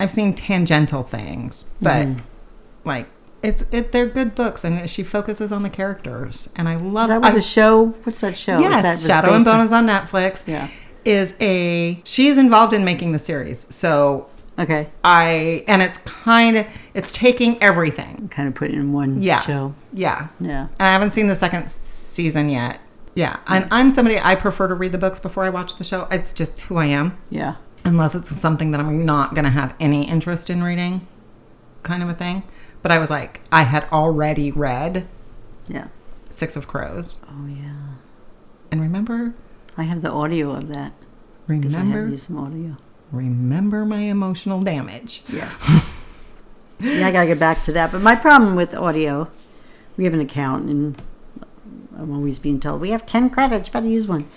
I've 0.00 0.10
seen 0.10 0.34
tangential 0.34 1.02
things, 1.02 1.66
but 1.80 2.06
Mm. 2.06 2.18
like 2.84 3.06
it's 3.42 3.64
it. 3.70 3.92
They're 3.92 4.06
good 4.06 4.34
books, 4.34 4.64
and 4.64 4.88
she 4.88 5.02
focuses 5.02 5.52
on 5.52 5.62
the 5.62 5.70
characters, 5.70 6.48
and 6.56 6.68
I 6.68 6.76
love. 6.76 7.04
Is 7.04 7.08
that 7.08 7.20
what 7.20 7.32
I- 7.32 7.34
the 7.34 7.42
show? 7.42 7.94
What's 8.04 8.20
that 8.22 8.36
show? 8.36 8.58
Yes, 8.58 8.82
that 8.82 8.98
Shadow 9.06 9.34
and 9.34 9.44
Bone 9.44 9.66
is 9.66 9.72
on 9.72 9.86
Netflix. 9.86 10.42
Yeah. 10.46 10.68
Is 11.04 11.34
a 11.38 12.00
she's 12.04 12.38
involved 12.38 12.72
in 12.72 12.82
making 12.84 13.12
the 13.12 13.18
series. 13.18 13.66
So 13.68 14.26
Okay. 14.58 14.88
I 15.04 15.64
and 15.68 15.82
it's 15.82 15.98
kind 15.98 16.56
of 16.56 16.66
it's 16.94 17.12
taking 17.12 17.60
everything. 17.62 18.28
Kind 18.28 18.48
of 18.48 18.54
put 18.54 18.70
it 18.70 18.74
in 18.74 18.92
one 18.92 19.20
Yeah. 19.20 19.40
show. 19.40 19.74
Yeah. 19.92 20.28
Yeah. 20.40 20.68
And 20.78 20.88
I 20.88 20.92
haven't 20.92 21.12
seen 21.12 21.26
the 21.26 21.34
second 21.34 21.68
season 21.70 22.48
yet. 22.48 22.78
Yeah. 23.14 23.36
And 23.46 23.64
mm. 23.64 23.68
I'm 23.70 23.92
somebody 23.92 24.18
I 24.20 24.34
prefer 24.36 24.68
to 24.68 24.74
read 24.74 24.92
the 24.92 24.98
books 24.98 25.20
before 25.20 25.44
I 25.44 25.50
watch 25.50 25.76
the 25.76 25.84
show. 25.84 26.06
It's 26.10 26.32
just 26.32 26.58
who 26.60 26.76
I 26.76 26.86
am. 26.86 27.16
Yeah. 27.30 27.56
Unless 27.84 28.14
it's 28.14 28.34
something 28.34 28.70
that 28.70 28.80
I'm 28.80 29.04
not 29.04 29.34
going 29.34 29.44
to 29.44 29.50
have 29.50 29.74
any 29.78 30.08
interest 30.08 30.48
in 30.50 30.62
reading, 30.62 31.06
kind 31.82 32.02
of 32.02 32.08
a 32.08 32.14
thing. 32.14 32.42
But 32.82 32.92
I 32.92 32.98
was 32.98 33.10
like, 33.10 33.40
I 33.52 33.62
had 33.62 33.84
already 33.92 34.50
read 34.50 35.06
Yeah. 35.68 35.88
Six 36.30 36.56
of 36.56 36.66
Crows. 36.66 37.18
Oh 37.28 37.46
yeah. 37.46 37.72
And 38.70 38.80
remember, 38.80 39.34
I 39.76 39.84
have 39.84 40.02
the 40.02 40.10
audio 40.10 40.50
of 40.52 40.68
that. 40.68 40.92
'cause 41.46 41.74
I 41.74 41.78
have 41.78 41.86
remember, 41.86 42.16
some 42.16 42.38
audio. 42.38 42.76
remember 43.12 43.84
my 43.84 44.00
emotional 44.00 44.60
damage. 44.62 45.22
Yes. 45.28 45.84
yeah, 46.84 47.08
I 47.08 47.12
gotta 47.12 47.26
get 47.26 47.38
back 47.40 47.62
to 47.64 47.72
that. 47.72 47.92
But 47.92 48.02
my 48.02 48.14
problem 48.14 48.54
with 48.56 48.74
audio, 48.74 49.30
we 49.96 50.04
have 50.04 50.14
an 50.14 50.20
account, 50.20 50.68
and 50.68 51.00
uh, 51.40 51.44
I'm 51.98 52.12
always 52.12 52.38
being 52.38 52.60
told 52.60 52.80
we 52.80 52.90
have 52.90 53.06
ten 53.06 53.30
credits, 53.30 53.68
better 53.68 53.86
use 53.86 54.06
one. 54.06 54.28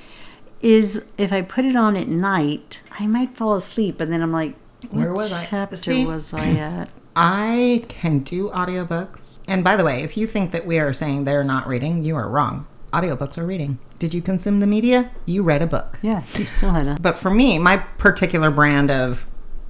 Is 0.61 1.05
if 1.17 1.31
I 1.31 1.41
put 1.43 1.65
it 1.65 1.75
on 1.75 1.95
at 1.95 2.07
night, 2.07 2.81
I 2.99 3.05
might 3.05 3.31
fall 3.31 3.55
asleep, 3.55 4.01
and 4.01 4.11
then 4.11 4.21
I'm 4.23 4.31
like, 4.31 4.55
Where 4.89 5.13
was 5.13 5.31
I? 5.31 5.45
Chapter 5.45 5.75
See? 5.75 6.05
was 6.05 6.33
I 6.33 6.47
at? 6.49 6.89
I 7.15 7.83
can 7.87 8.19
do 8.19 8.49
audiobooks. 8.49 9.39
And 9.47 9.63
by 9.63 9.75
the 9.75 9.83
way, 9.83 10.03
if 10.03 10.17
you 10.17 10.27
think 10.27 10.51
that 10.51 10.67
we 10.67 10.77
are 10.77 10.93
saying 10.93 11.23
they're 11.23 11.43
not 11.43 11.67
reading, 11.67 12.03
you 12.03 12.15
are 12.15 12.29
wrong. 12.29 12.67
Audiobooks 12.93 13.37
are 13.37 13.45
reading. 13.45 13.79
Did 13.99 14.13
you 14.13 14.21
consume 14.21 14.59
the 14.59 14.67
media? 14.67 15.09
You 15.25 15.41
read 15.41 15.61
a 15.63 15.67
book. 15.67 15.97
Yeah, 16.03 16.23
you 16.35 16.45
still 16.45 16.69
had 16.69 16.87
a. 16.87 16.97
But 17.01 17.17
for 17.17 17.31
me, 17.31 17.57
my 17.57 17.77
particular 17.77 18.51
brand 18.51 18.91
of 18.91 19.25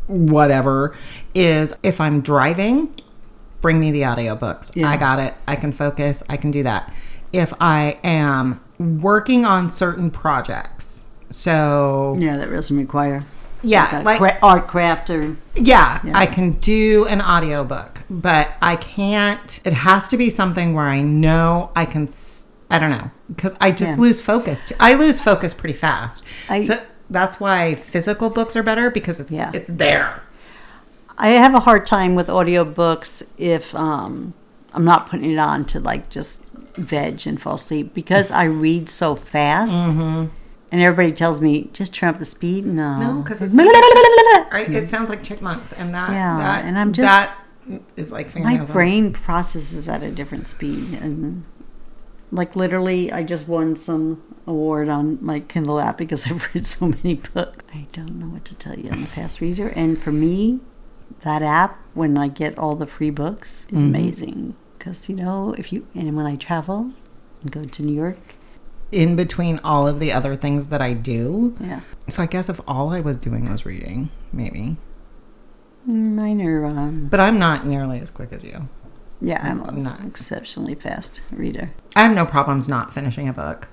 whatever 0.08 0.96
is 1.36 1.74
if 1.84 2.00
I'm 2.02 2.22
driving, 2.22 2.90
bring 3.62 3.80
me 3.80 3.92
the 3.92 4.02
audiobooks. 4.02 4.76
Yeah. 4.76 4.90
I 4.90 4.98
got 4.98 5.20
it. 5.20 5.34
I 5.48 5.56
can 5.56 5.72
focus. 5.72 6.24
I 6.30 6.38
can 6.38 6.52
do 6.52 6.64
that. 6.64 6.94
If 7.34 7.54
I 7.60 7.98
am 8.04 8.62
working 8.80 9.46
on 9.46 9.70
certain 9.70 10.10
projects, 10.12 11.06
so 11.30 12.16
Yeah, 12.20 12.38
that 12.38 12.50
doesn't 12.50 12.78
require. 12.78 13.24
yeah, 13.64 14.02
a 14.02 14.04
like 14.04 14.18
cra- 14.20 14.40
art 14.42 14.68
craft 14.68 15.10
or 15.10 15.36
yeah, 15.56 16.00
Yeah. 16.04 16.14
I 16.18 16.26
can 16.26 16.52
do 16.54 17.06
an 17.10 17.22
audiobook, 17.22 18.00
but 18.10 18.50
I 18.62 18.78
can't. 18.78 19.60
It 19.66 19.74
has 19.74 20.08
to 20.10 20.18
be 20.18 20.30
something 20.30 20.74
where 20.74 20.86
I 20.86 21.02
know 21.02 21.72
I 21.76 21.86
can. 21.86 22.08
I 22.70 22.80
don't 22.80 22.92
know 22.92 23.10
because 23.30 23.56
I 23.60 23.72
just 23.72 23.92
Yeah. 23.94 23.98
lose 23.98 24.22
focus. 24.22 24.72
I 24.80 24.94
lose 24.94 25.20
focus 25.20 25.54
pretty 25.54 25.78
fast. 25.78 26.24
I- 26.50 26.60
so 26.62 26.80
that's 27.10 27.40
why 27.40 27.76
physical 27.76 28.30
books 28.30 28.56
are 28.56 28.64
better 28.64 28.90
because 28.92 29.20
it's 29.20 29.32
Yeah. 29.32 29.52
it's 29.54 29.70
there. 29.70 30.22
I 31.18 31.30
have 31.30 31.54
a 31.56 31.62
hard 31.62 31.86
time 31.86 32.14
with 32.16 32.28
audiobooks 32.28 33.24
if 33.38 33.74
um, 33.74 34.34
I'm 34.74 34.86
not 34.86 35.10
putting 35.10 35.32
it 35.32 35.38
on 35.40 35.66
to 35.66 35.80
like 35.80 36.10
just 36.10 36.42
veg 36.76 37.26
and 37.26 37.42
fall 37.42 37.56
asleep 37.56 37.94
because 37.94 38.30
I 38.30 38.44
read 38.44 38.88
so 38.90 39.16
fast. 39.16 39.72
And 40.70 40.82
everybody 40.82 41.14
tells 41.14 41.40
me 41.40 41.70
just 41.72 41.94
turn 41.94 42.10
up 42.10 42.20
the 42.20 42.26
speed. 42.26 42.66
No, 42.66 42.84
Mm-hmm. 42.84 43.02
No, 43.18 43.22
because 43.24 43.54
my. 43.54 43.64
It 44.68 44.88
sounds 44.90 45.10
like 45.10 45.24
chipmunks, 45.24 45.72
and 45.74 45.94
that 45.96 46.12
Yeah, 46.12 46.38
that 46.38 46.66
and 46.66 46.78
I'm 46.78 46.92
just- 46.94 47.06
that 47.06 47.36
is 47.96 48.12
like 48.12 48.30
fingernails. 48.30 48.70
on- 48.70 48.74
brain 48.74 49.14
processes 49.14 49.88
at 49.88 50.04
a 50.04 50.12
different 50.12 50.46
speed, 50.46 50.94
and 51.02 51.46
like 52.32 52.56
literally, 52.56 53.12
I 53.12 53.24
just 53.24 53.48
won 53.48 53.76
some 53.76 54.22
award 54.46 54.90
on 54.90 55.18
my 55.22 55.40
Kindle 55.42 55.80
app 55.80 55.98
because 55.98 56.26
I've 56.28 56.48
read 56.54 56.66
so 56.66 56.88
many 56.88 57.16
books. 57.16 57.64
I 57.74 57.88
don't 57.94 58.20
know 58.20 58.28
what 58.28 58.46
to 58.46 58.56
tell 58.56 58.78
you. 58.78 58.90
I'm 58.92 59.04
a 59.04 59.08
fast 59.08 59.42
reader, 59.42 59.70
and 59.70 60.02
for 60.02 60.12
me, 60.12 60.60
that 61.24 61.42
app 61.42 61.80
when 61.94 62.18
I 62.18 62.28
get 62.28 62.58
all 62.58 62.76
the 62.76 62.88
free 62.88 63.10
books 63.10 63.66
is 63.72 63.80
Mm-hmm. 63.80 63.88
amazing 63.88 64.56
because 64.78 65.10
you 65.10 65.16
know 65.16 65.54
if 65.58 65.74
you 65.74 65.88
and 65.96 66.16
when 66.16 66.26
I 66.26 66.36
travel 66.36 66.92
and 67.42 67.52
go 67.52 67.64
to 67.66 67.84
New 67.84 67.94
York, 67.96 68.18
in 68.92 69.16
between 69.18 69.60
all 69.64 69.88
of 69.88 70.00
the 70.00 70.12
other 70.14 70.36
things 70.36 70.68
that 70.68 70.82
I 70.82 70.94
do. 70.94 71.56
yeah, 71.60 71.82
So 72.08 72.24
I 72.24 72.26
guess 72.26 72.48
if 72.50 72.62
all 72.68 72.90
I 72.90 73.00
was 73.02 73.18
doing 73.18 73.50
was 73.50 73.66
reading, 73.66 74.10
maybe. 74.32 74.78
mine 75.86 76.42
are 76.42 76.66
um, 76.66 77.08
But 77.10 77.20
I'm 77.20 77.38
not 77.40 77.66
nearly 77.66 78.00
as 78.00 78.10
quick 78.12 78.32
as 78.32 78.44
you. 78.44 78.70
Yeah, 79.22 79.40
I'm 79.44 79.62
an 79.64 79.84
Not- 79.84 80.04
exceptionally 80.06 80.76
fast 80.76 81.22
reader. 81.32 81.72
I 81.96 82.04
have 82.04 82.16
no 82.16 82.26
problems 82.26 82.68
not 82.68 82.94
finishing 82.94 83.28
a 83.28 83.34
book, 83.34 83.68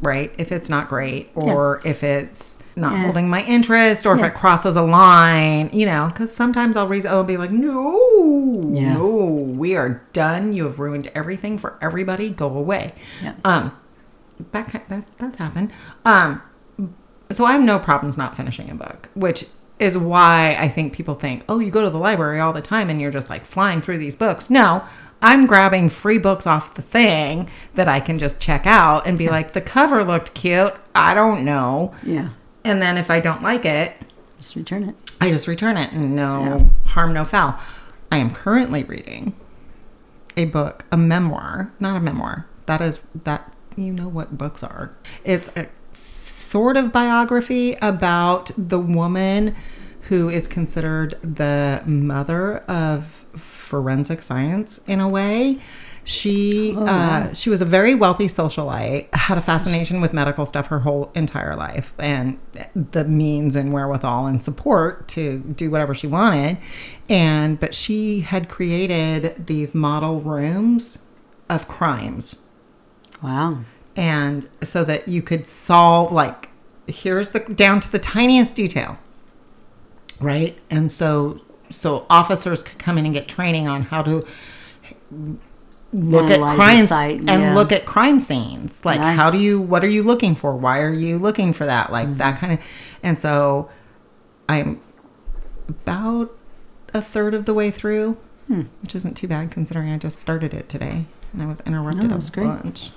right? 0.00 0.32
If 0.38 0.52
it's 0.52 0.68
not 0.68 0.88
great, 0.88 1.30
or 1.34 1.80
if 1.84 2.04
it's 2.04 2.58
not 2.76 2.92
Yeah. 2.92 3.02
holding 3.04 3.28
my 3.28 3.42
interest, 3.42 4.06
or 4.06 4.14
if 4.16 4.22
it 4.22 4.34
crosses 4.34 4.76
a 4.76 4.82
line, 4.82 5.70
you 5.72 5.84
know, 5.86 6.06
because 6.12 6.32
sometimes 6.34 6.76
I'll 6.76 6.86
read, 6.86 7.04
I'll 7.06 7.24
be 7.24 7.36
like, 7.36 7.50
no, 7.50 8.62
Yeah. 8.72 8.94
no, 8.94 9.06
we 9.16 9.76
are 9.76 10.00
done. 10.12 10.52
You 10.52 10.64
have 10.64 10.78
ruined 10.78 11.10
everything 11.14 11.58
for 11.58 11.76
everybody. 11.82 12.30
Go 12.30 12.46
away. 12.46 12.94
Yeah. 13.22 13.32
Um, 13.44 13.72
that, 14.52 14.68
that 14.88 15.04
that's 15.18 15.36
happened. 15.36 15.72
Um, 16.04 16.40
so 17.32 17.44
I 17.44 17.52
have 17.52 17.60
no 17.62 17.78
problems 17.80 18.16
not 18.16 18.36
finishing 18.36 18.70
a 18.70 18.74
book, 18.76 19.08
which 19.14 19.46
is 19.78 19.96
why 19.96 20.56
I 20.58 20.68
think 20.68 20.92
people 20.92 21.14
think, 21.14 21.44
oh, 21.48 21.58
you 21.60 21.70
go 21.70 21.82
to 21.82 21.90
the 21.90 21.98
library 21.98 22.40
all 22.40 22.52
the 22.52 22.60
time 22.62 22.90
and 22.90 23.00
you're 23.00 23.10
just 23.10 23.30
like 23.30 23.44
flying 23.44 23.80
through 23.80 23.98
these 23.98 24.16
books. 24.16 24.50
No, 24.50 24.82
I'm 25.22 25.46
grabbing 25.46 25.88
free 25.88 26.18
books 26.18 26.46
off 26.46 26.74
the 26.74 26.82
thing 26.82 27.48
that 27.74 27.88
I 27.88 28.00
can 28.00 28.18
just 28.18 28.40
check 28.40 28.66
out 28.66 29.06
and 29.06 29.16
be 29.16 29.28
like, 29.28 29.52
the 29.52 29.60
cover 29.60 30.04
looked 30.04 30.34
cute. 30.34 30.74
I 30.94 31.14
don't 31.14 31.44
know. 31.44 31.92
Yeah, 32.02 32.30
And 32.64 32.82
then 32.82 32.96
if 32.98 33.10
I 33.10 33.20
don't 33.20 33.42
like 33.42 33.64
it, 33.64 33.94
just 34.38 34.56
return 34.56 34.84
it. 34.88 34.94
I 35.20 35.30
just 35.30 35.48
return 35.48 35.76
it 35.76 35.92
and 35.92 36.14
no 36.14 36.40
Yeah. 36.84 36.90
harm, 36.92 37.12
no 37.12 37.24
foul. 37.24 37.58
I 38.10 38.18
am 38.18 38.32
currently 38.34 38.84
reading 38.84 39.34
a 40.36 40.44
book, 40.46 40.84
a 40.92 40.96
memoir, 40.96 41.72
not 41.80 41.96
a 41.96 42.00
memoir. 42.00 42.46
That 42.66 42.80
is 42.80 43.00
that 43.24 43.52
you 43.76 43.92
know 43.92 44.08
what 44.08 44.36
books 44.38 44.62
are. 44.62 44.92
It's 45.24 45.48
a 45.56 45.66
sort 46.48 46.76
of 46.76 46.92
biography 46.92 47.76
about 47.82 48.50
the 48.56 48.78
woman 48.78 49.54
who 50.02 50.28
is 50.30 50.48
considered 50.48 51.10
the 51.22 51.82
mother 51.86 52.58
of 52.60 53.26
forensic 53.36 54.22
science 54.22 54.80
in 54.86 55.00
a 55.00 55.08
way. 55.08 55.58
She 56.04 56.74
uh, 56.74 57.34
she 57.34 57.50
was 57.50 57.60
a 57.60 57.66
very 57.66 57.94
wealthy 57.94 58.28
socialite, 58.28 59.14
had 59.14 59.36
a 59.36 59.42
fascination 59.42 60.00
with 60.00 60.14
medical 60.14 60.46
stuff 60.46 60.68
her 60.68 60.78
whole 60.78 61.10
entire 61.14 61.54
life, 61.54 61.92
and 61.98 62.38
the 62.74 63.04
means 63.04 63.54
and 63.54 63.74
wherewithal 63.74 64.26
and 64.26 64.42
support 64.42 65.06
to 65.08 65.40
do 65.40 65.70
whatever 65.70 65.92
she 65.92 66.06
wanted. 66.06 66.56
And 67.10 67.60
but 67.60 67.74
she 67.74 68.20
had 68.20 68.48
created 68.48 69.46
these 69.46 69.74
model 69.74 70.22
rooms 70.22 70.98
of 71.50 71.68
crimes 71.68 72.36
Wow. 73.22 73.64
And 73.98 74.48
so 74.62 74.84
that 74.84 75.08
you 75.08 75.20
could 75.20 75.46
solve 75.46 76.10
like 76.12 76.48
here's 76.86 77.30
the 77.32 77.40
down 77.40 77.80
to 77.80 77.90
the 77.92 77.98
tiniest 77.98 78.54
detail 78.54 78.96
right 80.20 80.56
and 80.70 80.90
so 80.90 81.40
so 81.70 82.06
officers 82.08 82.62
could 82.62 82.78
come 82.78 82.96
in 82.96 83.04
and 83.04 83.12
get 83.12 83.28
training 83.28 83.66
on 83.68 83.82
how 83.82 84.02
to 84.02 84.24
look 85.92 86.24
at 86.30 86.32
Analyze 86.38 86.56
crimes 86.56 86.88
site, 86.88 87.18
and 87.20 87.28
yeah. 87.28 87.54
look 87.54 87.72
at 87.72 87.86
crime 87.86 88.20
scenes. 88.20 88.84
Like, 88.84 89.00
Nice. 89.00 89.16
how 89.16 89.30
do 89.30 89.38
you? 89.38 89.60
What 89.60 89.82
are 89.84 89.88
you 89.88 90.02
looking 90.02 90.34
for? 90.34 90.54
Why 90.54 90.80
are 90.80 90.92
you 90.92 91.18
looking 91.18 91.52
for 91.54 91.64
that? 91.66 91.90
Like 91.90 92.08
Mm-hmm. 92.08 92.18
that 92.18 92.38
kind 92.38 92.52
of. 92.54 92.60
And 93.02 93.18
so, 93.18 93.70
I'm 94.48 94.80
about 95.68 96.30
a 96.94 97.00
third 97.00 97.32
of 97.34 97.44
the 97.46 97.54
way 97.54 97.70
through, 97.70 98.16
Hmm. 98.48 98.62
which 98.82 98.94
isn't 98.94 99.16
too 99.16 99.28
bad 99.28 99.50
considering 99.50 99.90
I 99.90 99.98
just 99.98 100.18
started 100.18 100.52
it 100.54 100.68
today 100.68 101.04
and 101.32 101.42
I 101.42 101.46
was 101.46 101.60
interrupted 101.60 102.04
No, 102.08 102.16
a 102.16 102.18
that's 102.18 102.30
great. 102.30 102.90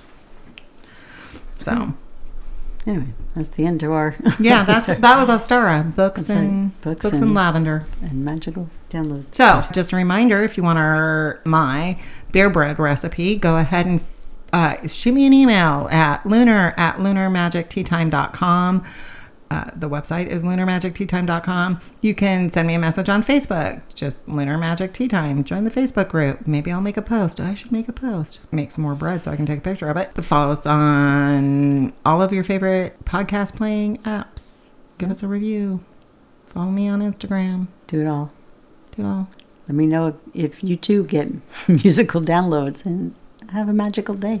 So 1.58 1.94
Anyway, 2.84 3.06
that's 3.36 3.46
the 3.48 3.64
end 3.64 3.78
to 3.80 3.92
our 3.92 4.16
yeah, 4.40 4.64
that's 4.66 4.88
that 4.88 5.00
was 5.16 5.28
Ostara 5.28 5.94
books 5.94 6.26
That's 6.26 6.30
and 6.30 6.80
Books 6.82 7.02
books, 7.02 7.18
and, 7.18 7.26
and- 7.26 7.34
lavender. 7.34 7.86
and 8.02 8.24
magical 8.24 8.68
downloads. 8.90 9.26
So 9.34 9.62
just 9.72 9.92
a 9.92 9.96
reminder, 9.96 10.42
if 10.42 10.56
you 10.56 10.64
want 10.64 10.78
our 10.80 11.40
my 11.44 11.96
beer 12.32 12.50
bread 12.50 12.78
recipe, 12.80 13.36
go 13.36 13.56
ahead 13.56 13.86
and 13.86 14.00
uh, 14.52 14.84
shoot 14.88 15.12
me 15.14 15.26
an 15.26 15.32
email 15.32 15.86
at 15.92 16.26
lunar 16.26 16.74
at 16.76 16.96
lunarmagicteatime.com. 16.96 18.84
Uh, 19.52 19.70
the 19.76 19.88
website 19.88 20.28
is 20.28 20.42
lunarmagicteatime.com. 20.42 21.78
You 22.00 22.14
can 22.14 22.48
send 22.48 22.66
me 22.66 22.72
a 22.74 22.78
message 22.78 23.10
on 23.10 23.22
Facebook, 23.22 23.82
just 23.94 24.26
Lunar 24.26 24.56
Magic 24.56 24.94
Tea 24.94 25.08
Time. 25.08 25.44
Join 25.44 25.64
the 25.64 25.70
Facebook 25.70 26.08
group. 26.08 26.46
Maybe 26.46 26.72
I'll 26.72 26.80
make 26.80 26.96
a 26.96 27.02
post. 27.02 27.38
I 27.38 27.52
should 27.52 27.70
make 27.70 27.86
a 27.86 27.92
post. 27.92 28.40
Make 28.50 28.70
some 28.70 28.82
more 28.82 28.94
bread 28.94 29.24
so 29.24 29.30
I 29.30 29.36
can 29.36 29.44
take 29.44 29.58
a 29.58 29.60
picture 29.62 29.90
of 29.90 29.98
it. 29.98 30.12
But 30.14 30.24
follow 30.24 30.52
us 30.52 30.64
on 30.64 31.92
all 32.06 32.22
of 32.22 32.32
your 32.32 32.44
favorite 32.44 33.04
podcast 33.04 33.54
playing 33.54 33.98
apps. 33.98 34.70
Give 34.96 35.10
us 35.10 35.22
a 35.22 35.28
review. 35.28 35.84
Follow 36.46 36.70
me 36.70 36.88
on 36.88 37.00
Instagram. 37.00 37.66
Do 37.88 38.00
it 38.00 38.06
all. 38.06 38.32
Do 38.96 39.02
it 39.02 39.06
all. 39.06 39.28
Let 39.68 39.74
me 39.74 39.84
know 39.84 40.18
if 40.32 40.64
you 40.64 40.76
too 40.76 41.04
get 41.04 41.30
musical 41.68 42.22
downloads 42.22 42.86
and 42.86 43.14
have 43.50 43.68
a 43.68 43.74
magical 43.74 44.14
day. 44.14 44.38